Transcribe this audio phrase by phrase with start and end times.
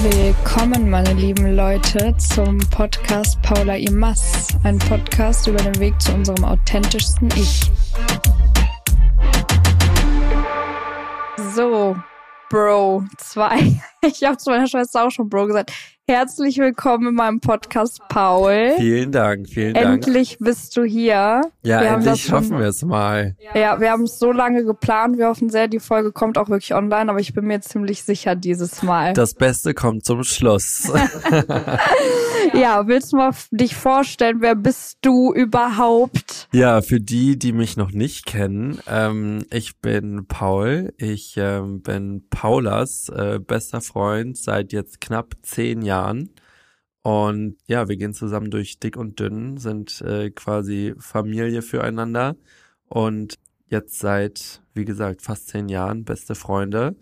[0.00, 4.46] Willkommen, meine lieben Leute, zum Podcast Paula Imas.
[4.62, 7.68] Ein Podcast über den Weg zu unserem authentischsten Ich.
[11.52, 11.96] So,
[12.48, 13.82] Bro, zwei.
[14.06, 15.72] Ich habe zu meiner Schwester auch schon Bro gesagt.
[16.10, 18.72] Herzlich willkommen in meinem Podcast, Paul.
[18.78, 20.06] Vielen Dank, vielen Dank.
[20.06, 21.42] Endlich bist du hier.
[21.62, 23.36] Ja, wir endlich schaffen wir es mal.
[23.54, 25.18] Ja, wir haben es so lange geplant.
[25.18, 28.36] Wir hoffen sehr, die Folge kommt auch wirklich online, aber ich bin mir ziemlich sicher
[28.36, 29.12] dieses Mal.
[29.12, 30.90] Das Beste kommt zum Schluss.
[32.54, 36.48] ja, willst du mal dich vorstellen, wer bist du überhaupt?
[36.52, 40.94] Ja, für die, die mich noch nicht kennen, ähm, ich bin Paul.
[40.96, 43.97] Ich ähm, bin Paulas äh, bester Freund
[44.34, 45.98] seit jetzt knapp zehn Jahren.
[45.98, 46.30] Jahren.
[47.02, 52.36] Und ja, wir gehen zusammen durch dick und dünn, sind äh, quasi Familie füreinander
[52.88, 53.38] und
[53.68, 56.96] jetzt seit, wie gesagt, fast zehn Jahren beste Freunde.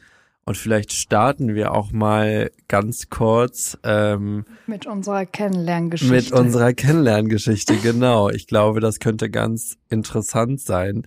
[0.45, 6.15] Und vielleicht starten wir auch mal ganz kurz ähm, mit unserer Kennenlerngeschichte.
[6.15, 8.31] Mit unserer Kennenlerngeschichte, genau.
[8.31, 11.05] Ich glaube, das könnte ganz interessant sein.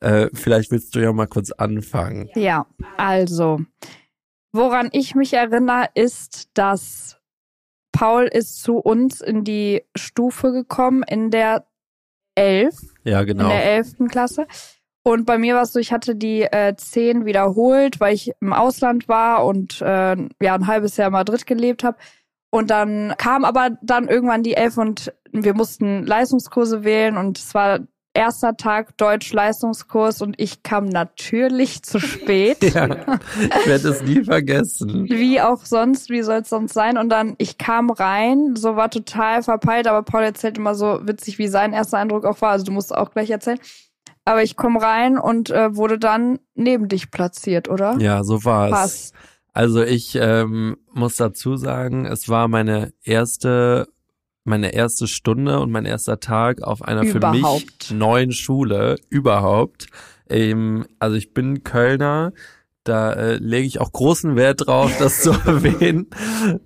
[0.00, 2.28] Äh, vielleicht willst du ja mal kurz anfangen.
[2.34, 2.66] Ja,
[2.98, 3.60] also,
[4.52, 7.18] woran ich mich erinnere, ist, dass
[7.92, 11.66] Paul ist zu uns in die Stufe gekommen in der
[12.34, 12.74] 11.
[13.04, 13.44] Ja, genau.
[13.44, 14.08] In der 11.
[14.08, 14.46] Klasse.
[15.04, 18.52] Und bei mir war es so, ich hatte die äh, 10 wiederholt, weil ich im
[18.52, 21.98] Ausland war und äh, ja ein halbes Jahr in Madrid gelebt habe.
[22.50, 27.54] Und dann kam aber dann irgendwann die 11 und wir mussten Leistungskurse wählen und es
[27.54, 27.80] war
[28.14, 32.62] erster Tag Deutsch-Leistungskurs und ich kam natürlich zu spät.
[32.74, 35.08] ja, ich werde es nie vergessen.
[35.08, 36.98] Wie auch sonst, wie soll es sonst sein?
[36.98, 41.38] Und dann, ich kam rein, so war total verpeilt, aber Paul erzählt immer so witzig,
[41.38, 42.50] wie sein erster Eindruck auch war.
[42.50, 43.58] Also du musst auch gleich erzählen.
[44.24, 47.96] Aber ich komme rein und äh, wurde dann neben dich platziert, oder?
[47.98, 49.12] Ja, so war es.
[49.52, 53.88] Also ich ähm, muss dazu sagen, es war meine erste
[54.44, 57.84] meine erste Stunde und mein erster Tag auf einer überhaupt.
[57.86, 59.86] für mich neuen Schule überhaupt.
[60.28, 62.32] Ähm, also ich bin Kölner,
[62.84, 66.08] da äh, lege ich auch großen Wert drauf, das zu erwähnen.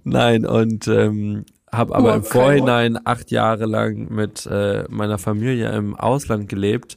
[0.04, 5.94] Nein, und ähm, habe aber im Vorhinein acht Jahre lang mit äh, meiner Familie im
[5.94, 6.96] Ausland gelebt.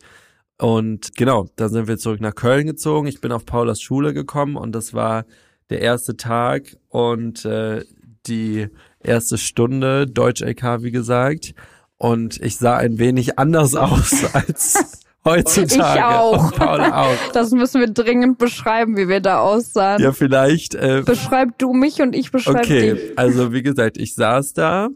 [0.58, 3.08] Und genau, dann sind wir zurück nach Köln gezogen.
[3.08, 5.25] Ich bin auf Paulas Schule gekommen und das war
[5.70, 7.84] der erste Tag und äh,
[8.28, 8.68] die
[9.04, 11.54] erste Stunde, Deutsch LK, wie gesagt.
[11.98, 16.00] Und ich sah ein wenig anders aus als heutzutage.
[16.00, 16.52] Ich auch.
[16.54, 17.32] Paul auch.
[17.34, 20.02] Das müssen wir dringend beschreiben, wie wir da aussahen.
[20.02, 20.76] Ja, vielleicht.
[20.76, 22.94] Äh, Beschreib du mich und ich beschreibe okay.
[22.94, 23.04] dich.
[23.04, 24.90] Okay, also wie gesagt, ich saß da.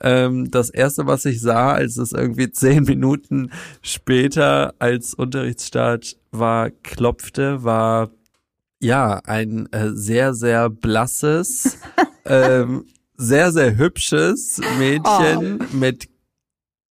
[0.00, 3.50] Ähm, das erste, was ich sah, als es irgendwie zehn Minuten
[3.82, 8.10] später als Unterrichtsstart war, klopfte, war
[8.80, 11.78] ja ein äh, sehr, sehr blasses,
[12.26, 12.84] ähm,
[13.16, 15.76] sehr, sehr hübsches Mädchen oh.
[15.76, 16.08] mit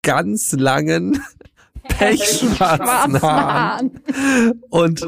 [0.02, 1.22] ganz langen,
[1.88, 4.00] pechschwarzen Haaren
[4.70, 5.06] und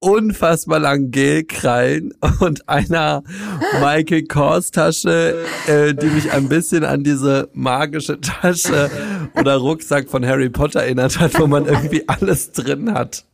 [0.00, 3.22] unfassbar langen Gelkrallen und einer
[3.80, 8.90] Michael Kors Tasche, äh, die mich ein bisschen an diese magische Tasche
[9.34, 13.24] oder Rucksack von Harry Potter erinnert hat, wo man irgendwie alles drin hat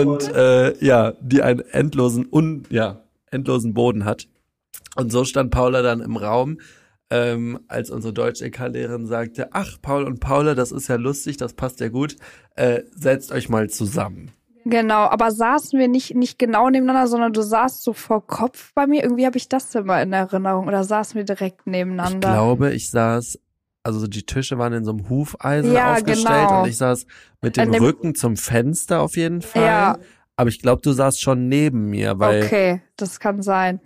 [0.00, 4.28] und äh, ja, die einen endlosen un ja endlosen Boden hat.
[4.96, 6.58] Und so stand Paula dann im Raum,
[7.10, 11.80] ähm, als unsere Deutsch-EK-Lehrerin sagte, ach, Paul und Paula, das ist ja lustig, das passt
[11.80, 12.16] ja gut,
[12.56, 14.30] äh, setzt euch mal zusammen.
[14.64, 18.86] Genau, aber saßen wir nicht, nicht genau nebeneinander, sondern du saßt so vor Kopf bei
[18.86, 19.02] mir.
[19.02, 20.68] Irgendwie habe ich das immer in Erinnerung.
[20.68, 22.28] Oder saßen wir direkt nebeneinander?
[22.28, 23.40] Ich glaube, ich saß,
[23.82, 26.62] also die Tische waren in so einem Hufeisen ja, aufgestellt genau.
[26.62, 27.06] und ich saß
[27.40, 29.62] mit dem, dem Rücken zum Fenster auf jeden Fall.
[29.62, 29.98] Ja.
[30.42, 32.42] Aber ich glaube, du saßt schon neben mir, weil.
[32.42, 33.78] Okay, das kann sein.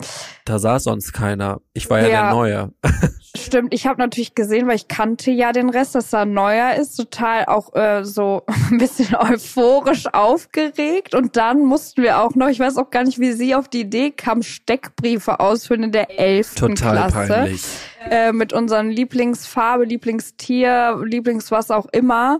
[0.43, 1.61] Da saß sonst keiner.
[1.73, 2.73] Ich war ja, ja der Neue.
[3.37, 6.95] Stimmt, ich habe natürlich gesehen, weil ich kannte ja den Rest, dass da Neuer ist,
[6.95, 8.41] total auch äh, so
[8.71, 11.13] ein bisschen euphorisch aufgeregt.
[11.13, 13.81] Und dann mussten wir auch noch, ich weiß auch gar nicht, wie sie auf die
[13.81, 17.33] Idee kam, Steckbriefe ausfüllen in der elften Total Klasse.
[17.33, 17.63] Peinlich.
[18.09, 22.39] Äh, mit unseren Lieblingsfarbe, Lieblingstier, Lieblingswas auch immer.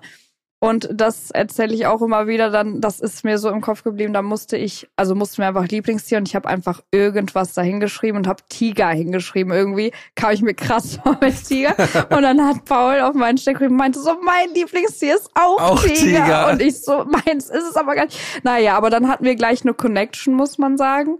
[0.59, 4.11] Und das erzähle ich auch immer wieder, dann, das ist mir so im Kopf geblieben,
[4.11, 8.17] da musste ich, also mussten wir einfach Lieblingstier und ich habe einfach irgendwas da hingeschrieben
[8.17, 9.53] und habe Tiger hingeschrieben.
[9.53, 11.75] Irgendwie kam ich mir krass vor mit Tiger.
[12.09, 15.95] und dann hat Paul auf meinen Steckbrief meinte so, mein Lieblingstier ist auch, auch Tiger.
[15.95, 16.51] Tiger.
[16.51, 18.19] Und ich so, meins ist es aber gar nicht.
[18.43, 21.17] Naja, aber dann hatten wir gleich eine Connection, muss man sagen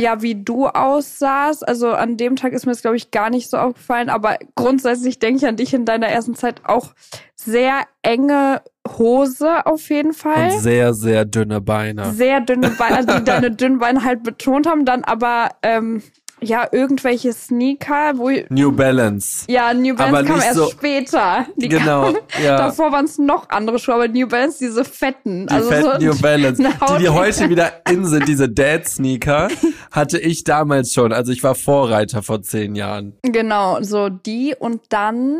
[0.00, 1.66] ja, wie du aussahst.
[1.66, 4.10] Also an dem Tag ist mir das, glaube ich, gar nicht so aufgefallen.
[4.10, 6.92] Aber grundsätzlich denke ich an dich in deiner ersten Zeit auch
[7.34, 8.62] sehr enge
[8.98, 10.52] Hose auf jeden Fall.
[10.52, 12.12] Und sehr, sehr dünne Beine.
[12.12, 14.84] Sehr dünne Beine, also die deine dünnen Beine halt betont haben.
[14.84, 16.02] Dann aber ähm,
[16.42, 19.44] ja, irgendwelche Sneaker, wo New Balance.
[19.48, 21.46] Ja, New Balance Aber kam erst so- später.
[21.56, 22.56] Die Genau, kamen- ja.
[22.58, 25.46] Davor waren es noch andere Schuhe, aber New Balance, diese fetten.
[25.46, 29.48] Die also fetten so New Balance, die, die heute wieder in sind, diese Dad-Sneaker,
[29.90, 31.12] hatte ich damals schon.
[31.12, 33.14] Also ich war Vorreiter vor zehn Jahren.
[33.22, 34.54] Genau, so die.
[34.58, 35.38] Und dann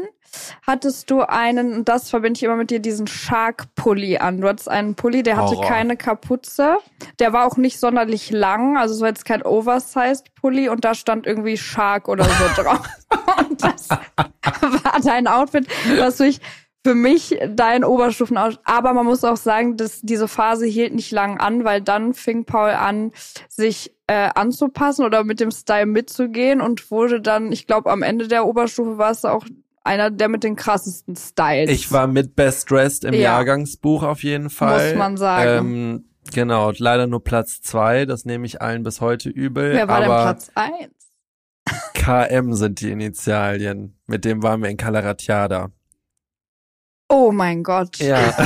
[0.67, 4.41] hattest du einen, und das verbinde ich immer mit dir, diesen Shark-Pulli an.
[4.41, 5.69] Du hattest einen Pulli, der hatte Horror.
[5.69, 6.77] keine Kapuze.
[7.19, 11.27] Der war auch nicht sonderlich lang, also es war jetzt kein Oversized-Pulli und da stand
[11.27, 12.81] irgendwie Shark oder so drauf.
[13.49, 15.67] Und das war dein Outfit,
[15.99, 16.41] was durch
[16.87, 21.41] für mich dein Oberstufen Aber man muss auch sagen, dass diese Phase hielt nicht lang
[21.41, 23.11] an, weil dann fing Paul an,
[23.49, 28.29] sich äh, anzupassen oder mit dem Style mitzugehen und wurde dann, ich glaube, am Ende
[28.29, 29.45] der Oberstufe war es auch
[29.87, 31.71] einer der mit den krassesten Styles.
[31.71, 33.21] Ich war mit Best Dressed im Ja.
[33.21, 34.91] Jahrgangsbuch auf jeden Fall.
[34.91, 35.59] Muss man sagen.
[35.59, 38.05] Ähm, genau, leider nur Platz zwei.
[38.05, 39.73] Das nehme ich allen bis heute übel.
[39.73, 40.93] Wer war denn aber Platz eins?
[41.95, 43.99] KM sind die Initialien.
[44.07, 45.71] Mit dem waren wir in Calaratiada.
[47.09, 47.99] Oh mein Gott.
[47.99, 48.19] Ja,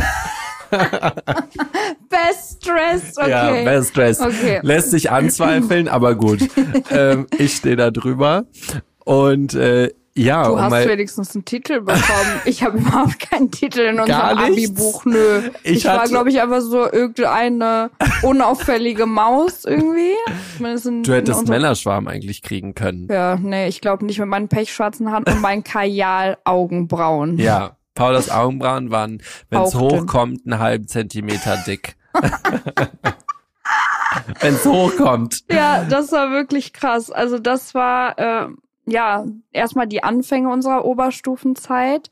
[2.09, 3.31] Best dressed, okay.
[3.31, 4.25] ja Best Dressed.
[4.25, 4.61] Okay.
[4.63, 6.41] Lässt sich anzweifeln, aber gut.
[6.91, 8.45] ähm, ich stehe da drüber.
[9.05, 9.91] Und äh,
[10.21, 12.01] ja, Du hast wenigstens einen Titel bekommen.
[12.45, 14.39] Ich habe überhaupt keinen Titel in unserem?
[14.39, 15.05] Abi-Buch.
[15.05, 15.43] Nö.
[15.63, 17.91] Ich Ich, war, glaube ich, einfach so irgendeine
[18.23, 20.13] unauffällige Maus irgendwie.
[20.59, 23.09] In, du hättest Männerschwarm eigentlich kriegen können.
[23.11, 27.39] Ja, nee, ich glaube nicht mit meinen pechschwarzen Haaren und meinen Kajal-Augenbrauen.
[27.39, 31.97] Ja, Paulas Augenbrauen waren, wenn es hochkommt, einen halben Zentimeter dick.
[34.41, 35.45] wenn es hochkommt.
[35.51, 37.11] Ja, das war wirklich krass.
[37.11, 38.49] Also das war äh,
[38.91, 42.11] ja erstmal die Anfänge unserer Oberstufenzeit.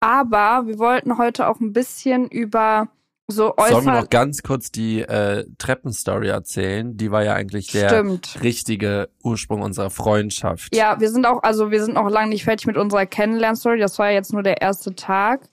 [0.00, 2.88] Aber wir wollten heute auch ein bisschen über
[3.26, 6.96] so Sollen wir noch ganz kurz die äh, Treppenstory erzählen?
[6.96, 8.38] Die war ja eigentlich der Stimmt.
[8.42, 10.74] richtige Ursprung unserer Freundschaft.
[10.74, 13.78] Ja, wir sind auch, also wir sind noch lange nicht fertig mit unserer Kennenlernstory.
[13.78, 15.48] Das war ja jetzt nur der erste Tag.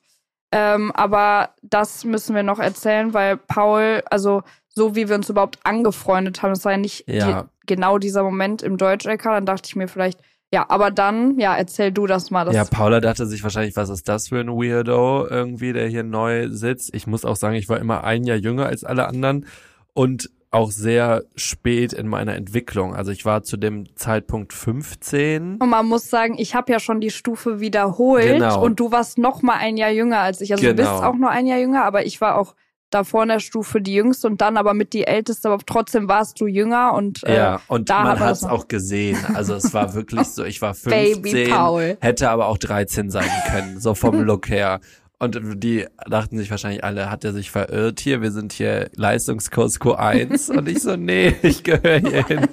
[0.51, 5.59] Ähm, aber das müssen wir noch erzählen, weil Paul, also so wie wir uns überhaupt
[5.63, 7.43] angefreundet haben, das war ja nicht Ja.
[7.43, 9.23] die, genau dieser Moment im Deutsch-LK.
[9.23, 10.19] Dann dachte ich mir vielleicht,
[10.53, 12.45] ja, aber dann, ja, erzähl du das mal.
[12.45, 16.03] Das Ja, Paula dachte sich wahrscheinlich, was ist das für ein Weirdo irgendwie, der hier
[16.03, 16.93] neu sitzt.
[16.95, 19.45] Ich muss auch sagen, ich war immer ein Jahr jünger als alle anderen
[19.93, 22.95] und auch sehr spät in meiner Entwicklung.
[22.95, 25.57] Also ich war zu dem Zeitpunkt 15.
[25.59, 28.63] Und man muss sagen, ich habe ja schon die Stufe wiederholt Genau.
[28.63, 30.53] und du warst noch mal ein Jahr jünger als ich.
[30.53, 30.89] Also du Genau.
[30.93, 32.55] bist auch nur ein Jahr jünger, aber ich war auch
[32.89, 36.39] davor in der Stufe die jüngste und dann aber mit die älteste, aber trotzdem warst
[36.39, 39.17] du jünger und äh, Ja, und da man hat es auch gesehen.
[39.33, 41.97] Also es war wirklich so, ich war 15, Baby Paul.
[41.99, 44.79] hätte aber auch 13 sein können, so vom Look her.
[45.19, 48.21] Und die dachten sich wahrscheinlich alle, hat er sich verirrt hier?
[48.21, 50.55] Wir sind hier Leistungskurs Q1.
[50.55, 52.47] Und ich so, nee, ich gehöre hier hin.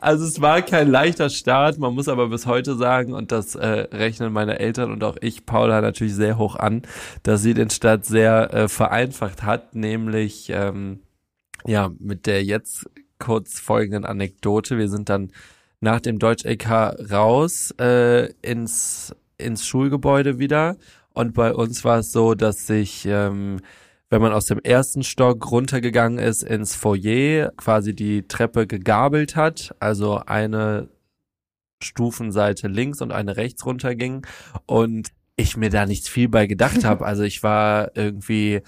[0.00, 3.66] Also es war kein leichter Start, man muss aber bis heute sagen, und das äh,
[3.66, 6.82] rechnen meine Eltern und auch ich, Paula, natürlich sehr hoch an,
[7.22, 11.00] dass sie den Start sehr äh, vereinfacht hat, nämlich ähm,
[11.66, 12.88] ja mit der jetzt
[13.18, 14.78] kurz folgenden Anekdote.
[14.78, 15.32] Wir sind dann
[15.80, 20.76] nach dem Deutsch-LK raus äh, ins, ins Schulgebäude wieder
[21.12, 23.60] und bei uns war es so, dass sich ähm,
[24.14, 29.74] wenn man aus dem ersten Stock runtergegangen ist ins Foyer, quasi die Treppe gegabelt hat,
[29.80, 30.88] also eine
[31.82, 34.24] Stufenseite links und eine rechts runterging
[34.66, 37.04] und ich mir da nicht viel bei gedacht habe.
[37.04, 38.60] Also ich war irgendwie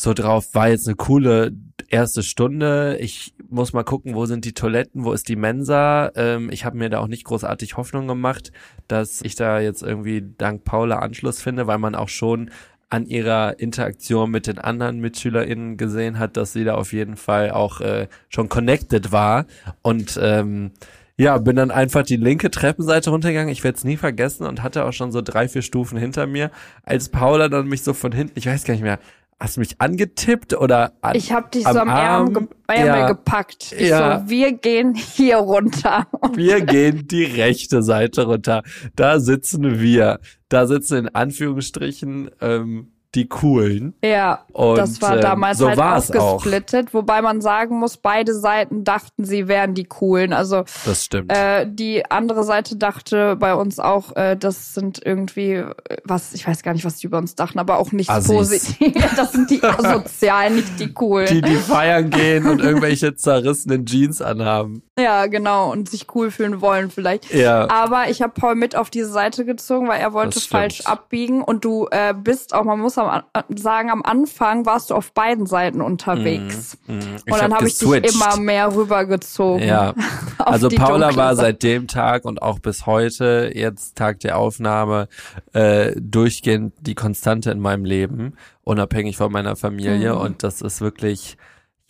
[0.00, 1.50] so drauf, war jetzt eine coole
[1.88, 2.98] erste Stunde.
[3.00, 6.12] Ich muss mal gucken, wo sind die Toiletten, wo ist die Mensa.
[6.14, 8.52] Ähm, ich habe mir da auch nicht großartig Hoffnung gemacht,
[8.86, 12.52] dass ich da jetzt irgendwie dank Paula Anschluss finde, weil man auch schon
[12.92, 17.50] an ihrer Interaktion mit den anderen MitschülerInnen gesehen hat, dass sie da auf jeden Fall
[17.50, 19.46] auch äh, schon connected war.
[19.80, 20.72] Und ähm,
[21.16, 23.50] ja, bin dann einfach die linke Treppenseite runtergegangen.
[23.50, 26.50] Ich werde es nie vergessen und hatte auch schon so drei, vier Stufen hinter mir,
[26.82, 28.98] als Paula dann mich so von hinten, ich weiß gar nicht mehr,
[29.42, 33.00] hast du mich angetippt oder an, Ich habe dich am so am Arm, ge Ärmel
[33.00, 33.72] ja, gepackt.
[33.72, 34.20] Ich Ja.
[34.20, 36.06] so, wir gehen hier runter.
[36.34, 38.62] Wir gehen die rechte Seite runter.
[38.96, 40.20] Da sitzen wir.
[40.48, 43.94] Da sitzen in Anführungsstrichen ähm, die Coolen.
[44.02, 46.34] ja, Und, das war ähm, damals so halt war's auch.
[46.34, 50.32] aufgesplittet, wobei man sagen muss, beide Seiten dachten, sie wären die coolen.
[50.32, 51.30] Also Das stimmt.
[51.30, 56.46] Äh, die andere Seite dachte bei uns auch, äh, das sind irgendwie, äh, was, ich
[56.46, 58.32] weiß gar nicht, was die über uns dachten, aber auch nichts Assis.
[58.32, 59.02] Positives.
[59.16, 61.26] Das sind die Asozialen, nicht die coolen.
[61.28, 64.82] die, die feiern gehen und irgendwelche zerrissenen Jeans anhaben.
[64.98, 67.32] ja, genau, und sich cool fühlen wollen vielleicht.
[67.32, 67.68] Ja.
[67.70, 71.64] Aber ich habe Paul mit auf diese Seite gezogen, weil er wollte falsch abbiegen und
[71.64, 73.22] du äh, bist auch, man muss am,
[73.56, 76.78] sagen, am Anfang warst du auf beiden Seiten unterwegs.
[76.86, 76.98] Mm, mm.
[76.98, 79.66] Und dann hab habe ich dich immer mehr rübergezogen.
[79.66, 79.94] Ja,
[80.38, 85.08] also Paula war seit dem Tag und auch bis heute, jetzt Tag der Aufnahme,
[85.52, 90.14] äh, durchgehend die Konstante in meinem Leben, unabhängig von meiner Familie.
[90.14, 90.20] Mhm.
[90.20, 91.36] Und das ist wirklich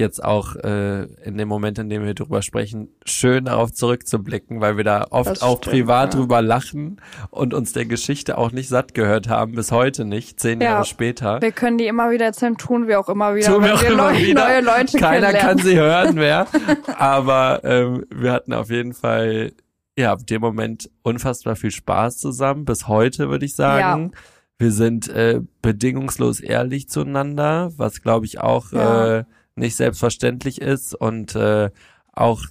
[0.02, 4.76] jetzt auch äh, in dem Moment, in dem wir drüber sprechen, schön darauf zurückzublicken, weil
[4.76, 6.21] wir da oft Das auch stimmt, privat ja.
[6.21, 10.61] drüber lachen und uns der Geschichte auch nicht satt gehört haben, bis heute nicht, zehn
[10.61, 10.73] Ja.
[10.73, 11.40] Jahre später.
[11.40, 13.92] Wir können die immer wieder erzählen, tun wir auch immer wieder, Tun wir auch wir
[13.92, 14.47] immer neu, wieder.
[14.49, 16.47] neue Leute Keiner kann sie hören mehr.
[16.99, 19.52] Aber ähm, wir hatten auf jeden Fall,
[19.99, 22.64] ja, ab dem Moment unfassbar viel Spaß zusammen.
[22.64, 24.12] Bis heute, würde ich sagen.
[24.59, 29.18] Wir sind äh, bedingungslos ehrlich zueinander, was glaube ich auch Ja.
[29.18, 29.25] äh,
[29.56, 31.71] nicht selbstverständlich ist und äh,
[32.12, 32.42] auch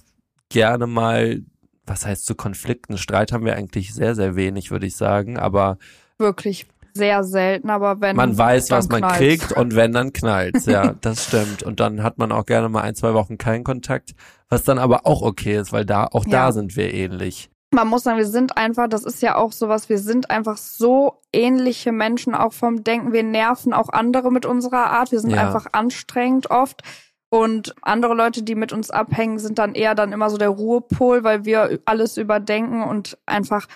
[0.48, 1.40] gerne mal,
[1.86, 2.98] was heißt zu Konflikten?
[2.98, 5.38] Streit haben wir eigentlich sehr, sehr wenig, würde ich sagen.
[5.38, 5.78] Aber
[6.18, 9.16] Wirklich sehr selten, aber wenn man weiß, was man knallt's.
[9.18, 10.66] kriegt und wenn, dann knallt's.
[10.66, 11.62] Ja, das stimmt.
[11.62, 14.14] Und dann hat man auch gerne mal ein, zwei Wochen keinen Kontakt,
[14.50, 16.52] was dann aber auch okay ist, weil da, auch da Ja.
[16.52, 17.48] sind wir ähnlich.
[17.72, 21.20] Man muss sagen, wir sind einfach, das ist ja auch sowas, wir sind einfach so
[21.32, 23.12] ähnliche Menschen, auch vom Denken.
[23.12, 25.10] Wir nerven auch andere mit unserer Art.
[25.10, 25.46] Wir sind Ja.
[25.46, 26.82] einfach anstrengend oft.
[27.30, 31.24] Und andere Leute, die mit uns abhängen, sind dann eher dann immer so der Ruhepol,
[31.24, 33.66] weil wir alles überdenken und einfach,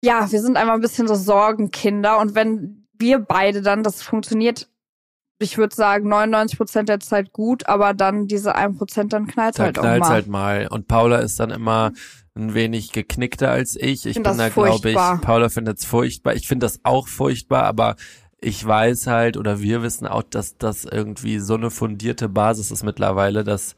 [0.00, 2.18] ja, wir sind einfach ein bisschen so Sorgenkinder.
[2.20, 4.68] Und wenn wir beide dann, das funktioniert,
[5.38, 9.58] ich würde sagen, 99 Prozent der Zeit gut, aber dann diese 1 Prozent, dann knallt
[9.58, 10.14] Da halt auch knallt's mal.
[10.14, 10.68] halt mal.
[10.68, 11.92] Und Paula ist dann immer
[12.34, 14.06] ein wenig geknickter als ich.
[14.06, 14.96] Ich find bin das da, glaube ich.
[14.96, 16.34] Paula findet's furchtbar.
[16.34, 17.96] Ich finde das auch furchtbar, aber
[18.40, 22.84] ich weiß halt oder wir wissen auch, dass das irgendwie so eine fundierte Basis ist
[22.84, 23.74] mittlerweile, dass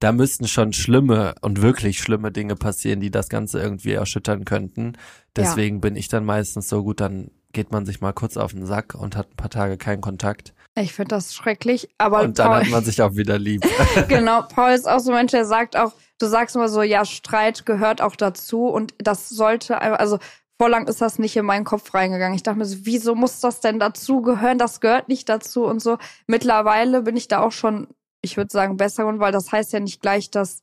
[0.00, 4.94] da müssten schon schlimme und wirklich schlimme Dinge passieren, die das Ganze irgendwie erschüttern könnten.
[5.36, 8.64] Deswegen bin ich dann meistens so gut, dann geht man sich mal kurz auf den
[8.64, 10.54] Sack und hat ein paar Tage keinen Kontakt.
[10.76, 13.66] Ich finde das schrecklich, aber Und dann Paul, hat man sich auch wieder lieb.
[14.08, 17.04] genau, Paul ist auch so ein Mensch, der sagt auch, du sagst immer so, ja,
[17.04, 20.18] Streit gehört auch dazu und das sollte, also
[20.58, 22.36] vorlang ist das nicht in meinen Kopf reingegangen.
[22.36, 24.58] Ich dachte mir so, wieso muss das denn dazu gehören?
[24.58, 25.98] Das gehört nicht dazu und so.
[26.26, 27.88] Mittlerweile bin ich da auch schon,
[28.22, 30.62] ich würde sagen, besser geworden, weil das heißt ja nicht gleich, dass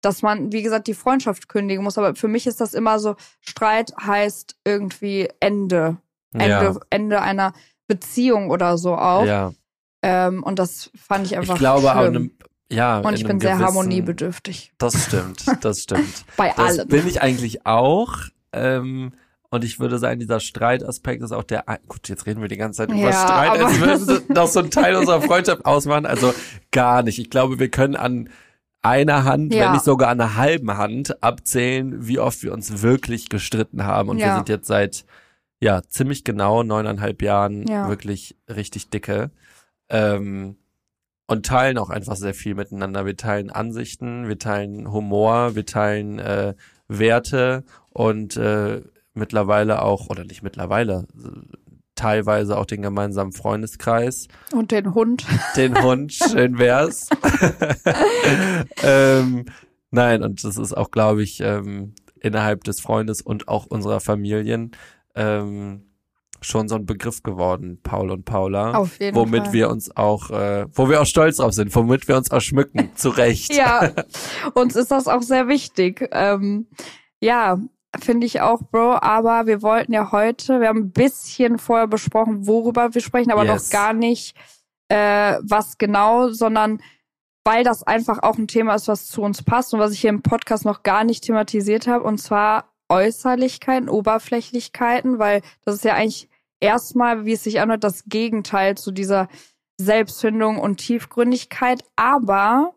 [0.00, 1.98] dass man, wie gesagt, die Freundschaft kündigen muss.
[1.98, 5.96] Aber für mich ist das immer so, Streit heißt irgendwie Ende.
[6.32, 7.52] Ende, ja, Ende einer
[7.88, 9.24] Beziehung oder so auch.
[9.26, 9.52] ja.
[10.00, 11.98] Ähm, und das fand ich einfach Ich glaube schlimm.
[11.98, 12.30] einem,
[12.70, 14.72] ja, und ich bin sehr gewissen- harmoniebedürftig.
[14.78, 16.24] Das stimmt, das stimmt.
[16.36, 16.88] Bei Das allem.
[16.88, 18.14] bin ich eigentlich auch.
[18.52, 19.12] Ähm,
[19.50, 21.64] und ich würde sagen, dieser Streitaspekt ist auch der.
[21.88, 24.60] Gut, jetzt reden wir die ganze Zeit über Ja, Streit, als würde das noch so
[24.60, 26.06] ein Teil unserer Freundschaft ausmachen.
[26.06, 26.32] Also
[26.70, 27.18] gar nicht.
[27.18, 28.28] Ich glaube, wir können an
[28.82, 29.64] einer Hand, Ja.
[29.64, 34.10] wenn nicht sogar an einer halben Hand, abzählen, wie oft wir uns wirklich gestritten haben.
[34.10, 34.36] Und wir Ja.
[34.36, 35.04] sind jetzt seit
[35.60, 37.88] ja ziemlich genau neuneinhalb Jahren Ja.
[37.88, 39.30] wirklich richtig dicke.
[39.88, 40.56] Ähm,
[41.26, 43.04] und teilen auch einfach sehr viel miteinander.
[43.04, 46.54] Wir teilen Ansichten, wir teilen Humor, wir teilen äh,
[46.88, 48.80] Werte und äh,
[49.12, 51.06] mittlerweile auch, oder nicht mittlerweile,
[51.94, 55.26] teilweise auch den gemeinsamen Freundeskreis, Und den Hund.
[55.56, 57.08] den Hund, schön wär's.
[58.82, 59.46] ähm,
[59.90, 64.72] nein, und das ist auch, glaube ich, ähm, innerhalb des Freundes und auch unserer Familien
[65.18, 65.84] ähm,
[66.40, 68.72] schon so ein Begriff geworden, Paul und Paula.
[68.72, 69.52] Auf jeden womit Fall.
[69.52, 72.92] wir uns auch, äh, wo wir auch stolz drauf sind, womit wir uns auch schmücken,
[72.94, 73.52] zu Recht.
[73.54, 73.90] Ja,
[74.54, 76.08] uns ist das auch sehr wichtig.
[76.12, 76.68] Ähm,
[77.20, 77.58] ja,
[77.98, 78.98] finde ich auch, Bro.
[79.00, 83.44] Aber wir wollten ja heute, wir haben ein bisschen vorher besprochen, worüber wir sprechen, aber
[83.44, 83.64] Yes.
[83.64, 84.36] noch gar nicht,
[84.88, 86.80] äh, was genau, sondern
[87.44, 90.10] weil das einfach auch ein Thema ist, was zu uns passt und was ich hier
[90.10, 95.94] im Podcast noch gar nicht thematisiert habe, und zwar Äußerlichkeiten, Oberflächlichkeiten, weil das ist ja
[95.94, 96.28] eigentlich
[96.60, 99.28] erstmal, wie es sich anhört, das Gegenteil zu dieser
[99.76, 102.74] Selbstfindung und Tiefgründigkeit, aber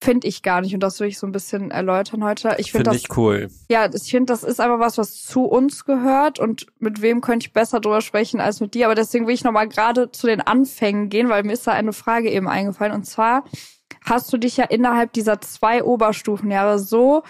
[0.00, 2.54] finde ich gar nicht und das will ich so ein bisschen erläutern heute.
[2.58, 3.50] Ich finde Finde das ich cool.
[3.68, 7.46] ja, ich finde, das ist einfach was, was zu uns gehört und mit wem könnte
[7.46, 8.86] ich besser drüber sprechen als mit dir.
[8.86, 11.92] Aber deswegen will ich nochmal gerade zu den Anfängen gehen, weil mir ist da eine
[11.92, 12.92] Frage eben eingefallen.
[12.92, 13.44] Und zwar
[14.04, 17.24] hast du dich ja innerhalb dieser zwei Oberstufenjahre so,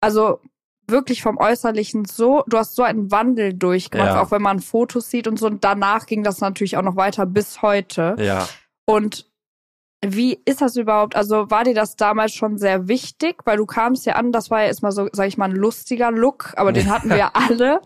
[0.00, 0.40] also
[0.92, 4.22] wirklich vom Äußerlichen so, du hast so einen Wandel durchgemacht, Ja.
[4.22, 5.46] auch wenn man Fotos sieht und so.
[5.46, 8.14] Und danach ging das natürlich auch noch weiter bis heute.
[8.20, 8.48] Ja.
[8.86, 9.26] Und
[10.04, 11.14] wie ist das überhaupt?
[11.14, 13.36] Also war dir das damals schon sehr wichtig?
[13.44, 16.10] Weil du kamst ja an, das war ja erstmal so, sag ich mal, ein lustiger
[16.10, 17.80] Look, aber den hatten wir ja alle.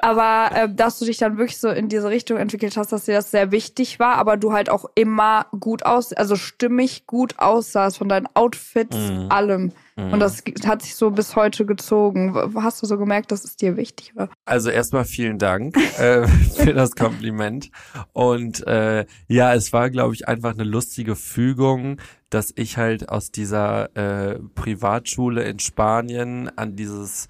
[0.00, 3.14] Aber äh, dass du dich dann wirklich so in diese Richtung entwickelt hast, dass dir
[3.14, 7.98] das sehr wichtig war, aber du halt auch immer gut aus, also stimmig gut aussahst
[7.98, 9.26] von deinen Outfits, Mhm.
[9.30, 9.72] allem.
[9.98, 10.12] Mhm.
[10.12, 12.34] Und das hat sich so bis heute gezogen.
[12.54, 14.30] Hast du so gemerkt, dass es dir wichtig war?
[14.44, 17.70] Also erstmal vielen Dank äh, für das Kompliment.
[18.12, 22.00] Und äh, ja, es war, glaube ich, einfach eine lustige Fügung,
[22.30, 27.26] dass ich halt aus dieser äh, Privatschule in Spanien an dieses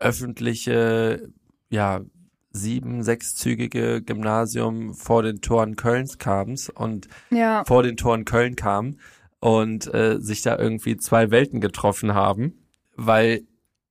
[0.00, 1.30] öffentliche,
[1.68, 2.00] ja,
[2.52, 7.62] sieben, sechszügige Gymnasium vor den Toren Kölns kam und ja.
[7.64, 8.96] vor den Toren Köln kam
[9.40, 12.66] und äh, sich da irgendwie zwei Welten getroffen haben,
[12.96, 13.46] weil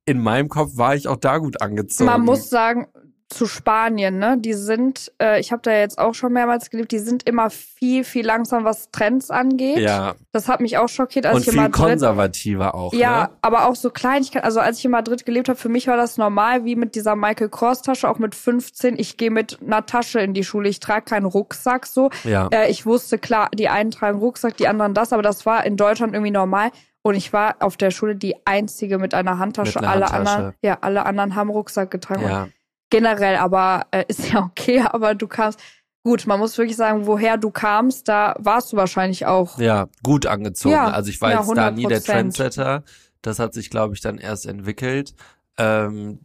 [0.06, 2.10] in meinem Kopf war ich auch da gut angezogen.
[2.10, 2.88] Man muss sagen,
[3.29, 4.38] zu Spanien, ne?
[4.39, 8.03] Die sind, äh, ich habe da jetzt auch schon mehrmals gelebt, die sind immer viel,
[8.03, 9.77] viel langsam, was Trends angeht.
[9.77, 10.15] Ja.
[10.31, 11.89] Das hat mich auch schockiert, als Und ich in viel Madrid.
[11.91, 12.91] konservativer auch.
[12.93, 13.29] Ja, ne?
[13.41, 14.43] aber auch so Kleinigkeiten.
[14.45, 17.15] Also als ich in Madrid gelebt habe, für mich war das normal, wie mit dieser
[17.15, 18.98] Michael Kors Tasche, auch mit 15.
[18.98, 20.67] Ich gehe mit einer Tasche in die Schule.
[20.67, 22.09] Ich trage keinen Rucksack so.
[22.24, 22.48] Ja.
[22.48, 25.77] Äh, ich wusste klar, die einen tragen Rucksack, die anderen das, aber das war in
[25.77, 26.71] Deutschland irgendwie normal.
[27.01, 29.79] Und ich war auf der Schule die einzige mit einer Handtasche.
[29.79, 30.36] Mit einer alle Handtasche.
[30.38, 32.24] anderen, ja, alle anderen haben Rucksack getragen.
[32.24, 32.48] Ja.
[32.89, 35.60] Generell, aber äh, ist ja okay, aber du kamst.
[36.03, 39.60] Gut, man muss wirklich sagen, woher du kamst, da warst du wahrscheinlich auch.
[39.60, 40.74] Ja, gut angezogen.
[40.74, 42.05] Ja, also ich war ja, jetzt da nie der 100%.
[42.05, 42.84] Trendsetter.
[43.22, 45.13] Das hat sich, glaube ich, dann erst entwickelt.
[45.58, 46.19] Ähm,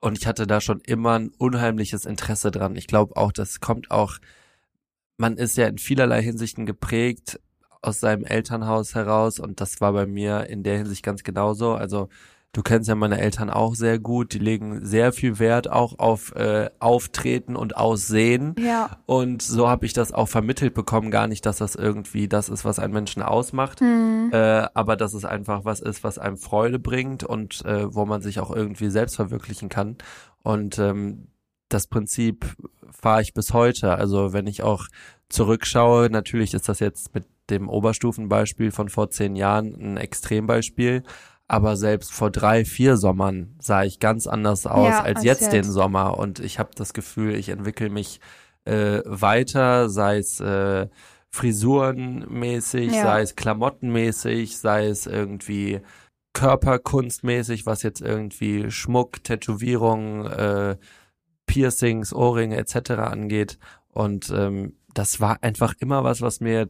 [0.00, 2.76] und ich hatte da schon immer ein unheimliches Interesse dran.
[2.76, 4.18] Ich glaube auch, das kommt auch,
[5.16, 7.40] man ist ja in vielerlei Hinsichten geprägt
[7.82, 11.74] aus seinem Elternhaus heraus und das war bei mir in der Hinsicht ganz genauso.
[11.74, 12.08] Also
[12.52, 16.34] du kennst ja meine Eltern auch sehr gut, die legen sehr viel Wert auch auf
[16.34, 18.54] äh, Auftreten und Aussehen.
[18.58, 18.98] Ja.
[19.06, 21.10] Und so habe ich das auch vermittelt bekommen.
[21.10, 24.30] Gar nicht, dass das irgendwie das ist, was einen Menschen ausmacht, Mhm.
[24.32, 28.22] äh, aber dass es einfach was ist, was einem Freude bringt und äh, wo man
[28.22, 29.96] sich auch irgendwie selbst verwirklichen kann.
[30.42, 31.28] Und ähm,
[31.68, 32.46] das Prinzip
[32.90, 33.96] fahre ich bis heute.
[33.96, 34.86] Also wenn ich auch
[35.28, 41.02] zurückschaue, natürlich ist das jetzt mit dem Oberstufenbeispiel von vor zehn Jahren ein Extrembeispiel.
[41.48, 45.40] Aber selbst vor drei, vier Sommern sah ich ganz anders aus Ja, als, als jetzt,
[45.42, 45.52] jetzt.
[45.52, 46.18] den Sommer.
[46.18, 48.20] Und ich habe das Gefühl, ich entwickle mich
[48.64, 50.88] äh, weiter, sei es äh,
[51.30, 53.02] frisurenmäßig, Ja.
[53.02, 55.80] sei es klamottenmäßig, sei es irgendwie
[56.32, 60.76] körperkunstmäßig, was jetzt irgendwie Schmuck, Tätowierungen, äh,
[61.46, 62.90] Piercings, Ohrringe etc.
[62.92, 63.58] angeht.
[63.88, 66.68] Und ähm, das war einfach immer was, was mir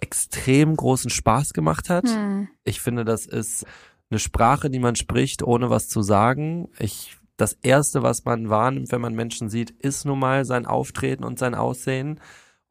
[0.00, 2.08] extrem großen Spaß gemacht hat.
[2.08, 2.48] Hm.
[2.64, 3.66] Ich finde, das ist
[4.10, 6.68] eine Sprache, die man spricht, ohne was zu sagen.
[6.78, 11.24] Ich, das erste, was man wahrnimmt, wenn man Menschen sieht, ist nun mal sein Auftreten
[11.24, 12.20] und sein Aussehen.